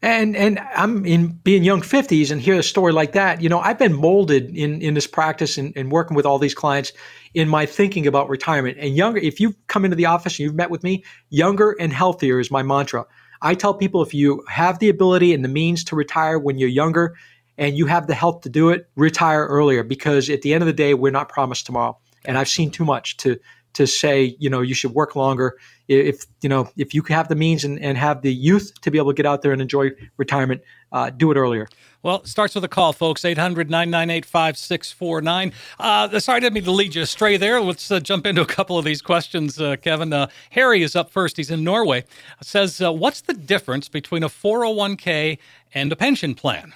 [0.00, 3.42] And and I'm in being young 50s and hear a story like that.
[3.42, 6.54] You know, I've been molded in in this practice and, and working with all these
[6.54, 6.92] clients
[7.34, 8.78] in my thinking about retirement.
[8.78, 11.92] And younger, if you've come into the office and you've met with me, younger and
[11.92, 13.06] healthier is my mantra.
[13.42, 16.68] I tell people if you have the ability and the means to retire when you're
[16.68, 17.16] younger
[17.56, 20.66] and you have the health to do it, retire earlier because at the end of
[20.66, 21.98] the day, we're not promised tomorrow.
[22.24, 23.38] And I've seen too much to
[23.74, 25.56] to say, you know, you should work longer.
[25.88, 28.98] If you know, if you have the means and, and have the youth to be
[28.98, 30.62] able to get out there and enjoy retirement,
[30.92, 31.68] uh, do it earlier.
[32.02, 33.24] Well, it starts with a call, folks.
[33.24, 35.52] 800 998 5649.
[35.78, 37.60] Uh, sorry, I didn't mean to lead you astray there.
[37.60, 40.12] Let's uh, jump into a couple of these questions, uh, Kevin.
[40.12, 41.36] Uh, Harry is up first.
[41.36, 42.04] He's in Norway.
[42.40, 45.38] Says, uh, What's the difference between a 401k
[45.74, 46.72] and a pension plan?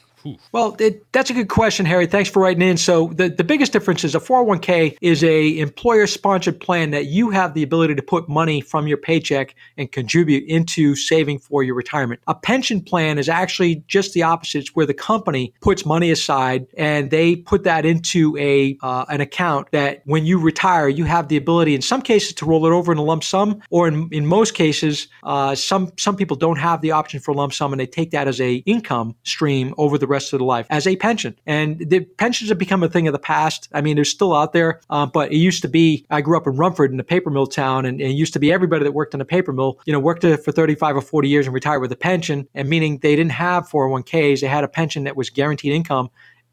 [0.52, 2.06] Well, it, that's a good question, Harry.
[2.06, 2.76] Thanks for writing in.
[2.76, 7.30] So the, the biggest difference is a 401k is a employer sponsored plan that you
[7.30, 11.74] have the ability to put money from your paycheck and contribute into saving for your
[11.74, 12.20] retirement.
[12.26, 14.58] A pension plan is actually just the opposite.
[14.58, 19.20] It's where the company puts money aside and they put that into a uh, an
[19.20, 22.70] account that when you retire, you have the ability in some cases to roll it
[22.70, 26.58] over in a lump sum, or in, in most cases, uh, some some people don't
[26.58, 29.98] have the option for lump sum and they take that as a income stream over
[29.98, 31.36] the rest of their life as a pension.
[31.46, 33.68] And the pensions have become a thing of the past.
[33.72, 36.06] I mean, they're still out there, uh, but it used to be.
[36.10, 38.38] I grew up in Rumford in a paper mill town, and, and, it used to
[38.38, 41.28] be everybody that worked in a paper mill, you know, worked for 35 or 40
[41.28, 44.40] years and retired with a pension, and meaning they didn't have 401ks.
[44.40, 46.10] They had a pension that was guaranteed income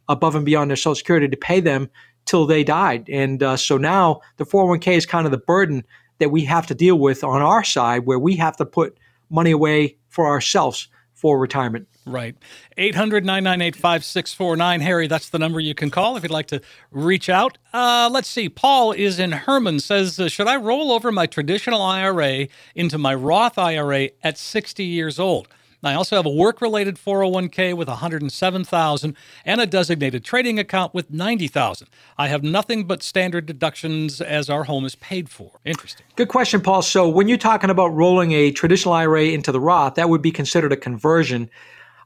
[0.08, 1.90] above and beyond their Social Security to pay them
[2.26, 3.10] till they died.
[3.10, 5.84] And uh, so now the 401k is kind of the burden
[6.20, 8.98] that we have to deal with on our side, where we have to put
[9.30, 10.88] money away for ourselves
[11.20, 11.88] for retirement.
[12.06, 12.36] Right.
[12.78, 14.82] 800 998 5649.
[14.82, 16.62] Harry, that's the number you can call if you'd like to
[16.92, 17.58] reach out.
[17.74, 18.48] Uh, let's see.
[18.48, 23.14] Paul is in Hermon, says, uh, Should I roll over my traditional IRA into my
[23.14, 25.50] Roth IRA at 60 years old?
[25.82, 29.16] I also have a work-related 401k with 107,000
[29.46, 31.88] and a designated trading account with 90,000.
[32.18, 35.52] I have nothing but standard deductions as our home is paid for.
[35.64, 36.06] Interesting.
[36.16, 36.82] Good question, Paul.
[36.82, 40.32] So when you're talking about rolling a traditional IRA into the Roth, that would be
[40.32, 41.50] considered a conversion.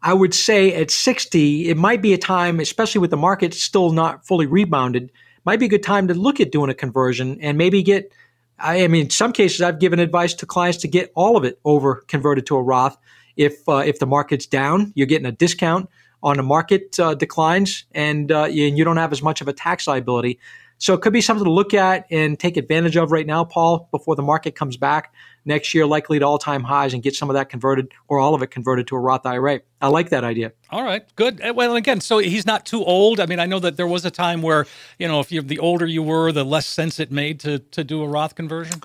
[0.03, 3.91] I would say at 60, it might be a time, especially with the market still
[3.91, 5.11] not fully rebounded,
[5.45, 8.11] might be a good time to look at doing a conversion and maybe get.
[8.59, 11.59] I mean, in some cases, I've given advice to clients to get all of it
[11.65, 12.97] over converted to a Roth.
[13.35, 15.89] If uh, if the market's down, you're getting a discount
[16.21, 19.87] on the market uh, declines, and uh, you don't have as much of a tax
[19.87, 20.39] liability.
[20.83, 23.87] So it could be something to look at and take advantage of right now, Paul,
[23.91, 25.13] before the market comes back
[25.45, 28.35] next year, likely to all time highs, and get some of that converted or all
[28.35, 29.61] of it converted to a Roth IRA.
[29.81, 30.51] I like that idea.
[30.71, 31.41] All right, good.
[31.41, 33.21] Uh, well, again, so he's not too old.
[33.21, 34.65] I mean, I know that there was a time where,
[34.99, 37.83] you know, if you the older you were, the less sense it made to to
[37.85, 38.81] do a Roth conversion.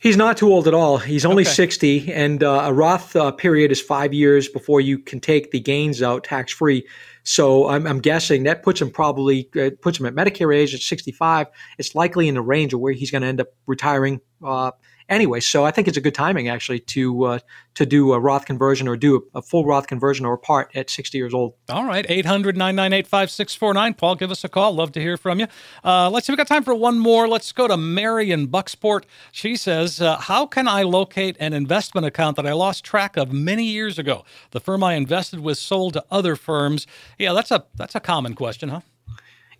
[0.00, 0.98] He's not too old at all.
[0.98, 1.50] He's only okay.
[1.50, 5.58] 60, and uh, a Roth uh, period is five years before you can take the
[5.58, 6.86] gains out tax free.
[7.24, 10.80] So I'm, I'm, guessing that puts him probably uh, puts him at Medicare age at
[10.80, 11.48] 65.
[11.78, 14.70] It's likely in the range of where he's going to end up retiring uh,
[15.08, 17.38] anyway, so I think it's a good timing actually to uh,
[17.74, 20.74] to do a Roth conversion or do a, a, full Roth conversion or a part
[20.74, 21.54] at 60 years old.
[21.68, 23.94] All right, 800 998 5649.
[23.94, 24.74] Paul, give us a call.
[24.74, 25.46] Love to hear from you.
[25.84, 27.28] Uh, let's see, we got time for one more.
[27.28, 29.04] Let's go to Mary in Bucksport.
[29.32, 33.32] She says, uh, How can I locate an investment account that I lost track of
[33.32, 34.24] many years ago?
[34.50, 36.86] The firm I invested with sold to other firms.
[37.18, 38.80] Yeah, that's a that's a common question, huh?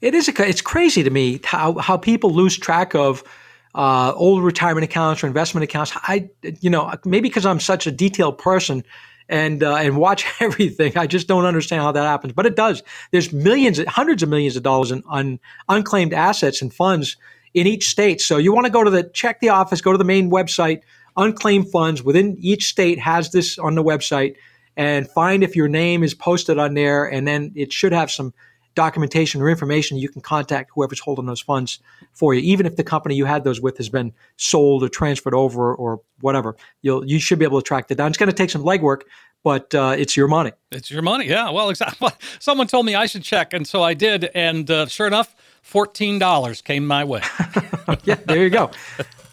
[0.00, 0.28] It is.
[0.28, 3.24] A, it's crazy to me how how people lose track of
[3.74, 5.92] uh, old retirement accounts or investment accounts.
[5.94, 8.84] I, you know, maybe because I'm such a detailed person
[9.28, 12.32] and uh, and watch everything, I just don't understand how that happens.
[12.32, 12.82] But it does.
[13.10, 15.38] There's millions, hundreds of millions of dollars in un,
[15.68, 17.16] unclaimed assets and funds
[17.54, 18.20] in each state.
[18.20, 20.82] So you want to go to the check the office, go to the main website.
[21.16, 24.36] Unclaimed funds within each state has this on the website,
[24.76, 28.32] and find if your name is posted on there, and then it should have some
[28.78, 31.80] documentation or information, you can contact whoever's holding those funds
[32.12, 35.34] for you, even if the company you had those with has been sold or transferred
[35.34, 36.54] over or whatever.
[36.80, 38.08] You'll you should be able to track that down.
[38.08, 39.00] It's going to take some legwork,
[39.42, 40.52] but uh, it's your money.
[40.70, 41.26] It's your money.
[41.26, 41.50] Yeah.
[41.50, 42.10] Well, exactly.
[42.38, 46.20] Someone told me I should check, and so I did, and uh, sure enough, fourteen
[46.20, 47.22] dollars came my way.
[48.04, 48.14] yeah.
[48.26, 48.70] There you go.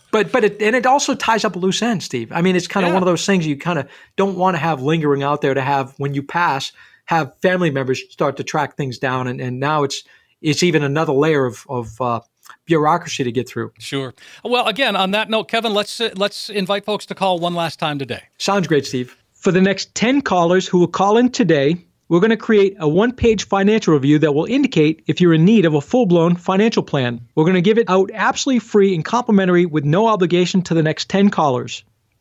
[0.09, 2.31] But but it, and it also ties up a loose end, Steve.
[2.31, 2.93] I mean, it's kind of yeah.
[2.95, 5.61] one of those things you kind of don't want to have lingering out there to
[5.61, 6.71] have when you pass
[7.06, 10.03] have family members start to track things down, and, and now it's
[10.41, 12.20] it's even another layer of of uh,
[12.66, 13.72] bureaucracy to get through.
[13.80, 14.14] Sure.
[14.43, 17.80] Well, again, on that note, Kevin, let's uh, let's invite folks to call one last
[17.80, 18.24] time today.
[18.38, 19.18] Sounds great, Steve.
[19.34, 21.78] For the next ten callers who will call in today,
[22.08, 25.45] we're going to create a one page financial review that will indicate if you're in
[25.45, 27.20] need of a full blown financial plan.
[27.36, 30.84] We're going to give it out absolutely free and complimentary with no obligation to the
[30.84, 31.84] next 10 callers.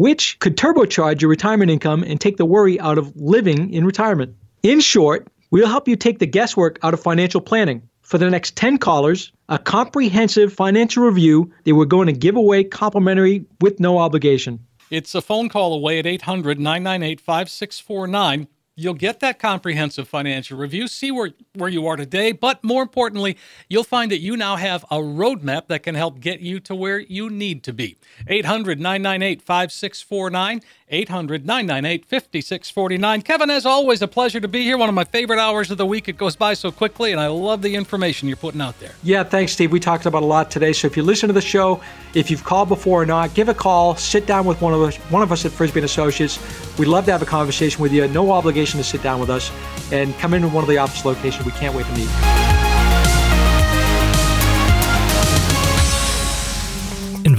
[0.00, 4.34] which could turbocharge your retirement income and take the worry out of living in retirement.
[4.62, 7.82] In short, we'll help you take the guesswork out of financial planning.
[8.00, 12.64] For the next 10 callers, a comprehensive financial review that we're going to give away
[12.64, 14.60] complimentary with no obligation.
[14.90, 18.48] It's a phone call away at 800 998 5649.
[18.80, 23.36] You'll get that comprehensive financial review, see where, where you are today, but more importantly,
[23.68, 26.98] you'll find that you now have a roadmap that can help get you to where
[26.98, 27.98] you need to be.
[28.26, 30.62] 800 998 5649.
[30.90, 33.22] 800 998 5649.
[33.22, 34.76] Kevin, as always, a pleasure to be here.
[34.76, 36.08] One of my favorite hours of the week.
[36.08, 38.92] It goes by so quickly, and I love the information you're putting out there.
[39.02, 39.72] Yeah, thanks, Steve.
[39.72, 40.72] We talked about a lot today.
[40.72, 41.80] So if you listen to the show,
[42.14, 44.96] if you've called before or not, give a call, sit down with one of us,
[45.10, 46.38] one of us at Frisby Associates.
[46.78, 48.06] We'd love to have a conversation with you.
[48.08, 49.50] No obligation to sit down with us,
[49.92, 51.46] and come into one of the office locations.
[51.46, 52.59] We can't wait to meet.